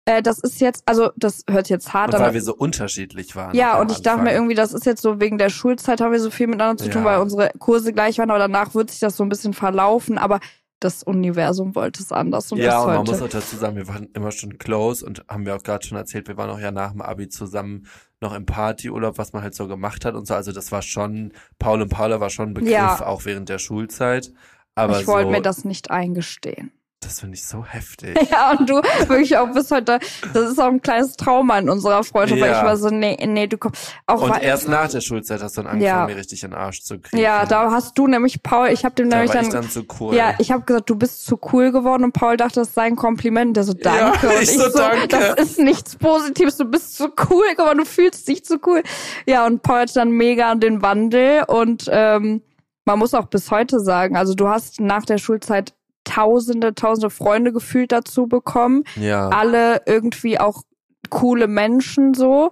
[0.10, 2.22] äh, das ist jetzt, also das hört jetzt hart an.
[2.22, 3.56] weil wir so unterschiedlich waren.
[3.56, 6.20] Ja, und ich dachte mir irgendwie, das ist jetzt so wegen der Schulzeit haben wir
[6.20, 7.08] so viel miteinander zu tun, Ja.
[7.10, 10.40] weil unsere Kurse gleich waren, aber danach wird sich das so ein bisschen verlaufen, aber
[10.82, 14.08] das Universum wollte es anders und Ja, und man muss auch dazu sagen, wir waren
[14.14, 16.92] immer schon close und haben wir auch gerade schon erzählt, wir waren auch ja nach
[16.94, 17.86] dem Abi zusammen
[18.22, 20.34] noch im Partyurlaub, was man halt so gemacht hat und so.
[20.36, 23.06] Also das war schon, Paul und Paula war schon ein Begriff, Ja.
[23.06, 24.32] auch während der Schulzeit.
[24.76, 26.72] Aber ich wollte so, mir das nicht eingestehen.
[27.02, 28.18] Das finde ich so heftig.
[28.30, 28.76] Ja, und du
[29.08, 30.00] wirklich auch bis heute,
[30.34, 32.60] das ist auch ein kleines Trauma in unserer Freundschaft, weil Ja.
[32.60, 35.58] ich war so, nee, nee, du kommst auch Und weil- erst nach der Schulzeit hast
[35.58, 36.14] du dann angefangen, Ja.
[36.14, 37.22] mir richtig in den Arsch zu kriegen.
[37.22, 39.70] Ja, da hast du nämlich Paul, ich habe dem da nämlich war dann, ich dann
[39.70, 40.14] zu cool.
[40.14, 42.96] ja, ich habe gesagt, du bist zu cool geworden und Paul dachte, das sei ein
[42.98, 43.56] Kompliment.
[43.56, 44.28] Der so, danke.
[44.28, 45.08] Ja, und ich so, danke.
[45.08, 48.84] das ist nichts Positives, du bist zu cool geworden, du fühlst dich zu cool.
[49.26, 52.42] Ja, und Paul hat dann mega den Wandel und ähm,
[52.86, 55.74] man muss auch bis heute sagen, also du hast nach der Schulzeit
[56.10, 59.30] tausende, tausende Freunde gefühlt dazu bekommen ja.
[59.30, 60.64] alle irgendwie auch
[61.10, 62.52] coole Menschen so.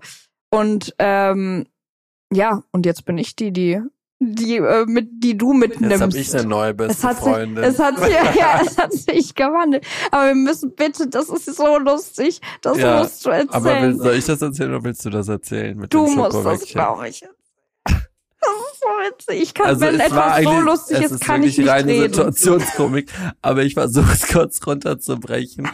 [0.49, 1.65] Und ähm,
[2.31, 3.81] ja, und jetzt bin ich die, die,
[4.19, 5.91] die, äh, mit, die du mitnimmst.
[5.91, 7.63] Jetzt habe ich eine neue beste es hat Freundin.
[7.63, 9.85] sich, es hat sich, ja, es hat sich gewandelt.
[10.11, 13.49] Aber wir müssen bitte, das ist so lustig, das Ja, musst du erzählen.
[13.49, 16.65] Aber will, soll ich das erzählen oder willst du das erzählen mit du musst das,
[16.65, 17.25] glaube ich.
[18.39, 18.87] Das ist so
[19.33, 19.43] witzig.
[19.43, 21.57] Ich kann, Also wenn es war etwas so eigentlich, lustig es ist, ist kann ich
[21.57, 22.13] nicht reine reden.
[22.13, 23.11] Situationskomik,
[23.41, 25.67] aber ich versuche es kurz runterzubrechen.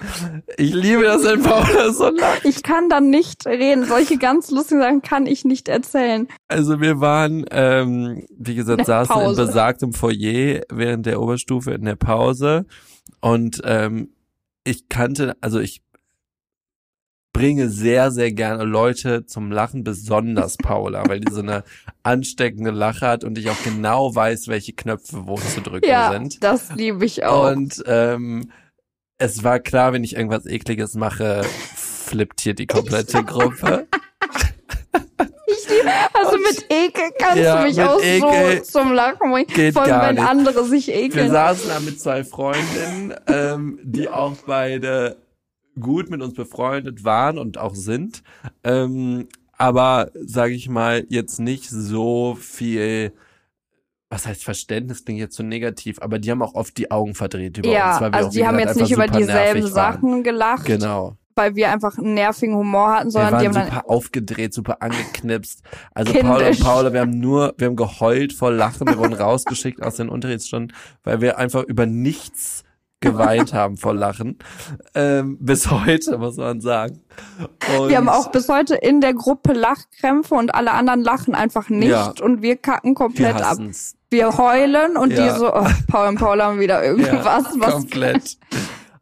[0.57, 2.45] Ich liebe das, wenn Paula so lacht.
[2.45, 3.85] Ich kann dann nicht reden.
[3.85, 6.27] Solche ganz lustigen Sachen kann ich nicht erzählen.
[6.47, 9.45] Also wir waren, ähm, wie gesagt, In saßen in Pause.
[9.45, 12.65] besagtem Foyer während der Oberstufe in der Pause
[13.19, 14.13] und ähm,
[14.63, 15.82] ich kannte, also ich
[17.33, 21.63] bringe sehr, sehr gerne Leute zum Lachen, besonders Paula, weil die so eine
[22.03, 26.43] ansteckende Lache hat und ich auch genau weiß, welche Knöpfe wo zu drücken Ja, sind.
[26.43, 27.51] das liebe ich auch.
[27.51, 28.51] Und ähm,
[29.17, 31.43] es war klar, wenn ich irgendwas Ekliges mache,
[31.75, 33.87] flippt hier die komplette Gruppe.
[35.47, 39.47] Ich liebe, also mit Ekel kannst Ja, du mich auch Ekel so zum Lachen bringen.
[39.47, 40.27] geht Vor allem, gar wenn nicht.
[40.27, 41.31] andere sich Wir ekeln.
[41.31, 45.17] saßen da mit zwei Freundinnen, ähm, die auch beide
[45.79, 48.23] gut mit uns befreundet waren und auch sind.
[48.63, 53.13] Ähm, aber, sage ich mal, jetzt nicht so viel,
[54.09, 57.57] was heißt Verständnis, klingt jetzt so negativ, aber die haben auch oft die Augen verdreht
[57.57, 57.77] über uns.
[57.77, 59.71] ja, weil wir also auch, die haben gesagt, jetzt nicht über dieselben waren.
[59.71, 61.17] Sachen gelacht, Genau.
[61.35, 64.53] weil wir einfach einen nervigen Humor hatten, Wir sondern die waren haben dann super aufgedreht,
[64.53, 65.61] super angeknipst.
[65.93, 66.29] Also Kindisch.
[66.29, 69.95] Paula und Paula, wir haben nur, wir haben geheult vor Lachen, wir wurden rausgeschickt aus
[69.95, 72.62] den Unterrichtsstunden, weil wir einfach über nichts
[73.03, 74.39] geweint haben vor Lachen.
[74.95, 77.01] Ähm, bis heute, muss man sagen.
[77.77, 81.69] Und wir haben auch bis heute in der Gruppe Lachkrämpfe und alle anderen lachen einfach
[81.69, 82.13] nicht Ja.
[82.21, 83.43] und wir kacken wir komplett ab.
[83.43, 83.95] hassen's.
[84.09, 85.33] Wir heulen und Ja.
[85.33, 88.37] die so, oh, Paul und Paul haben wieder irgendwas, ja, was komplett.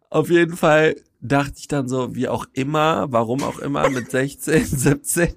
[0.10, 4.66] Auf jeden Fall dachte ich dann so, wie auch immer, warum auch immer, mit 16,
[4.66, 5.34] 17,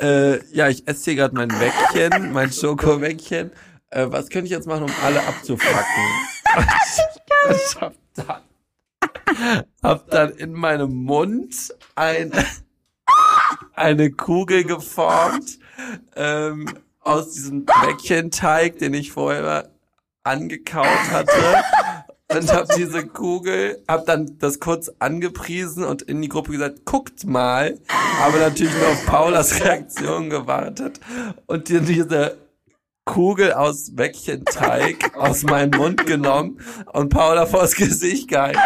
[0.00, 3.52] äh, ja, ich esse hier gerade mein Wäckchen, mein Schokowäckchen.
[3.90, 6.02] Äh, was könnte ich jetzt machen, um alle abzufacken?
[7.50, 8.42] ich hab dann,
[9.82, 12.32] hab dann in meinem Mund ein,
[13.74, 15.58] eine Kugel geformt
[16.16, 16.66] ähm,
[17.00, 19.70] aus diesem Bäckchenteig, den ich vorher
[20.22, 21.32] angekaut hatte.
[22.28, 27.26] Und hab diese Kugel, hab dann das kurz angepriesen und in die Gruppe gesagt, guckt
[27.26, 27.78] mal.
[28.22, 30.98] Aber natürlich nur auf Paulas Reaktion gewartet.
[31.46, 32.38] Und diese
[33.04, 36.60] Kugel aus Bäckchenteig aus meinem Mund genommen
[36.92, 38.58] und Paula vors Gesicht gehalten.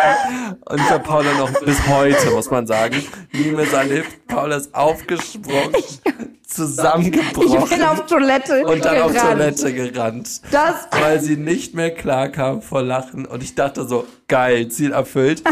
[0.67, 4.27] Und ich hab Paula noch bis heute, muss man sagen, nie mehr erlebt.
[4.27, 9.59] Paula ist aufgesprungen, ich bin zusammengebrochen auf Toilette und dann auf gerannt.
[9.59, 14.07] Toilette gerannt Das, weil sie nicht mehr klar kam vor Lachen und ich dachte so,
[14.29, 15.43] geil, Ziel erfüllt.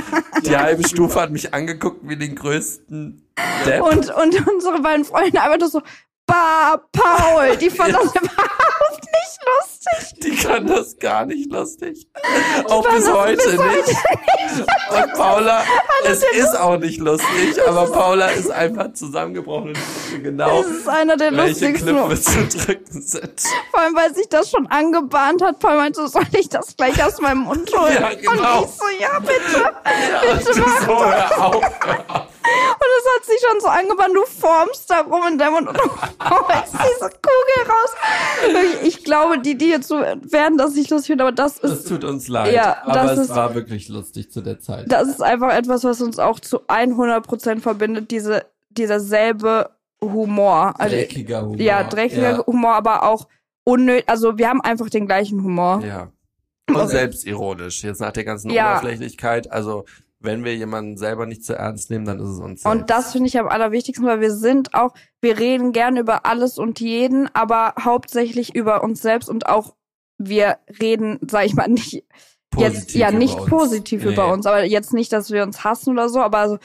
[0.45, 3.27] Die halbe Stufe hat mich angeguckt wie den größten
[3.67, 3.83] Depp.
[3.83, 5.83] und, und unsere beiden Freunde einfach nur so,
[6.27, 10.21] Bah, Paul, die fand das überhaupt nicht lustig.
[10.23, 12.07] die kann das gar nicht lustig.
[12.69, 13.99] Auch bis heute heute nicht.
[14.91, 15.63] Und Paula,
[16.05, 20.89] es ist auch nicht lustig, aber Paula ist einfach zusammengebrochen und wusste genau, Das ist
[20.89, 21.89] einer der welche lustigsten.
[21.97, 23.43] Knöpfe zu drücken sind.
[23.71, 25.59] Vor allem, weil sich das schon angebahnt hat.
[25.59, 27.95] Paul meinte, soll ich das gleich aus meinem Mund holen?
[28.01, 28.63] Ja, genau.
[28.63, 29.61] Und ich so, ja, bitte.
[29.63, 31.65] Ja, bitte mach so, hör auf.
[32.47, 35.77] Und es hat sich schon so angebahnt, du formst da rum in deinem Mund und
[35.79, 37.95] du holst diese Kugel raus.
[38.83, 41.89] Ich glaube, die, die jetzt so werden das nicht lustig finden, aber das Es ist,
[41.89, 44.87] tut uns leid, Ja, aber das es ist- war wirklich lustig zu der Zeit.
[44.93, 49.71] das ist einfach etwas, was uns auch zu 100% verbindet, diese, dieser selbe
[50.03, 50.75] Humor.
[50.79, 51.61] Also, Dreckiger Humor.
[51.61, 52.47] ja, dreckiger Ja.
[52.47, 53.27] Humor, aber auch
[53.65, 54.05] unnötig.
[54.07, 55.83] Also wir haben einfach den gleichen Humor.
[55.83, 56.09] Ja.
[56.69, 58.73] Und selbstironisch, jetzt nach der ganzen Ja.
[58.73, 59.51] Oberflächlichkeit.
[59.51, 59.85] Also,
[60.25, 62.67] wenn wir jemanden selber nicht zu ernst nehmen, dann ist es uns selbst.
[62.67, 66.59] Und das finde ich am allerwichtigsten, weil wir sind auch, wir reden gern über alles
[66.59, 69.75] und jeden, aber hauptsächlich über uns selbst und auch
[70.19, 72.05] wir reden, sag ich mal, nicht
[72.57, 73.51] jetzt Positiv ja über nicht uns.
[73.51, 74.13] positiv Nee.
[74.13, 76.59] über uns, aber jetzt nicht, dass wir uns hassen oder so, aber also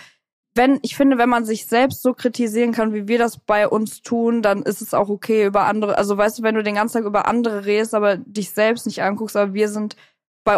[0.56, 4.02] wenn ich finde, wenn man sich selbst so kritisieren kann, wie wir das bei uns
[4.02, 5.98] tun, dann ist es auch okay über andere.
[5.98, 9.02] Also weißt du, wenn du den ganzen Tag über andere redest, aber dich selbst nicht
[9.02, 9.96] anguckst, aber wir sind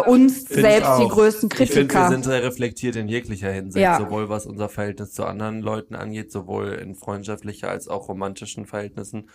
[0.02, 2.08] uns Find selbst die größten Ich finde, wir Kritiker.
[2.08, 3.98] sind sehr reflektiert in jeglicher Hinsicht, Ja.
[3.98, 9.28] sowohl was unser Verhältnis zu anderen Leuten angeht, sowohl in freundschaftlicher als auch romantischen Verhältnissen,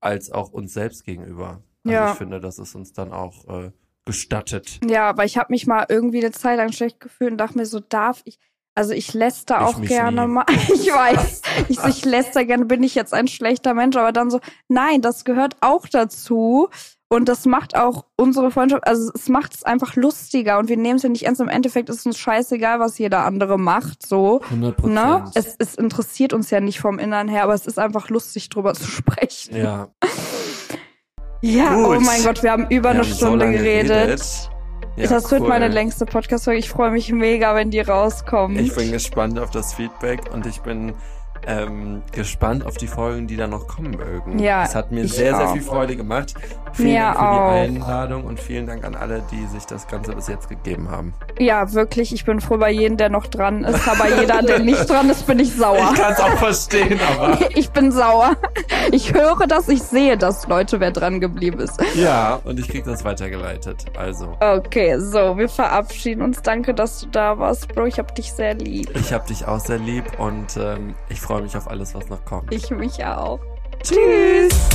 [0.00, 1.62] als auch uns selbst gegenüber.
[1.84, 2.12] Also Ja.
[2.12, 3.70] ich finde, das ist uns dann auch äh,
[4.04, 4.80] gestattet.
[4.88, 7.66] Ja, aber ich habe mich mal irgendwie eine Zeit lang schlecht gefühlt und dachte mir
[7.66, 8.38] so, darf ich,
[8.74, 10.32] also ich läster Ich auch gerne nie.
[10.34, 10.44] mal,
[10.74, 14.40] ich weiß, ich, ich läster gerne, bin ich jetzt ein schlechter Mensch, aber dann so,
[14.68, 16.68] nein, das gehört auch dazu
[17.14, 20.96] und das macht auch unsere Freundschaft, also es macht es einfach lustiger und wir nehmen
[20.96, 24.40] es ja nicht ernst, im Endeffekt ist uns scheißegal, was jeder andere macht, so.
[24.50, 25.24] 100 Ne?
[25.34, 28.74] Es, es interessiert uns ja nicht vom Innern her, aber es ist einfach lustig, drüber
[28.74, 29.56] zu sprechen.
[29.56, 29.88] ja.
[31.42, 31.98] Ja, Gut.
[31.98, 34.50] oh mein Gott, wir haben über Wir eine haben so Stunde lange geredet.
[34.96, 35.48] Ja, das wird cool.
[35.48, 36.58] meine längste Podcast-Folge.
[36.58, 38.58] Ich freue mich mega, wenn die rauskommt.
[38.58, 40.94] Ich bin gespannt auf das Feedback und ich bin
[41.46, 44.38] ähm, gespannt auf die Folgen, die da noch kommen mögen.
[44.38, 45.52] Ja, Es hat mir sehr, sehr auch.
[45.52, 46.34] viel Freude gemacht.
[46.72, 47.52] Vielen Mir Dank für auch.
[47.52, 51.14] die Einladung und vielen Dank an alle, die sich das Ganze bis jetzt gegeben haben.
[51.38, 52.12] ja, wirklich.
[52.12, 53.86] Ich bin froh bei jedem, der noch dran ist.
[53.88, 55.90] Aber jeder, der nicht dran ist, bin ich sauer.
[55.94, 58.36] Ich kann es auch verstehen, aber Ich bin sauer.
[58.90, 61.80] Ich höre das, ich sehe das, Leute, wer dran geblieben ist.
[61.94, 63.84] ja, und ich krieg das weitergeleitet.
[63.96, 66.42] Also, Okay, so, wir verabschieden uns.
[66.42, 67.86] Danke, dass du da warst, Bro.
[67.86, 68.90] Ich hab dich sehr lieb.
[68.96, 72.24] ich hab dich auch sehr lieb und ähm, ich freue mich auf alles, was noch
[72.24, 72.54] kommt.
[72.54, 73.40] Ich mich auch.
[73.82, 74.68] Tschüss.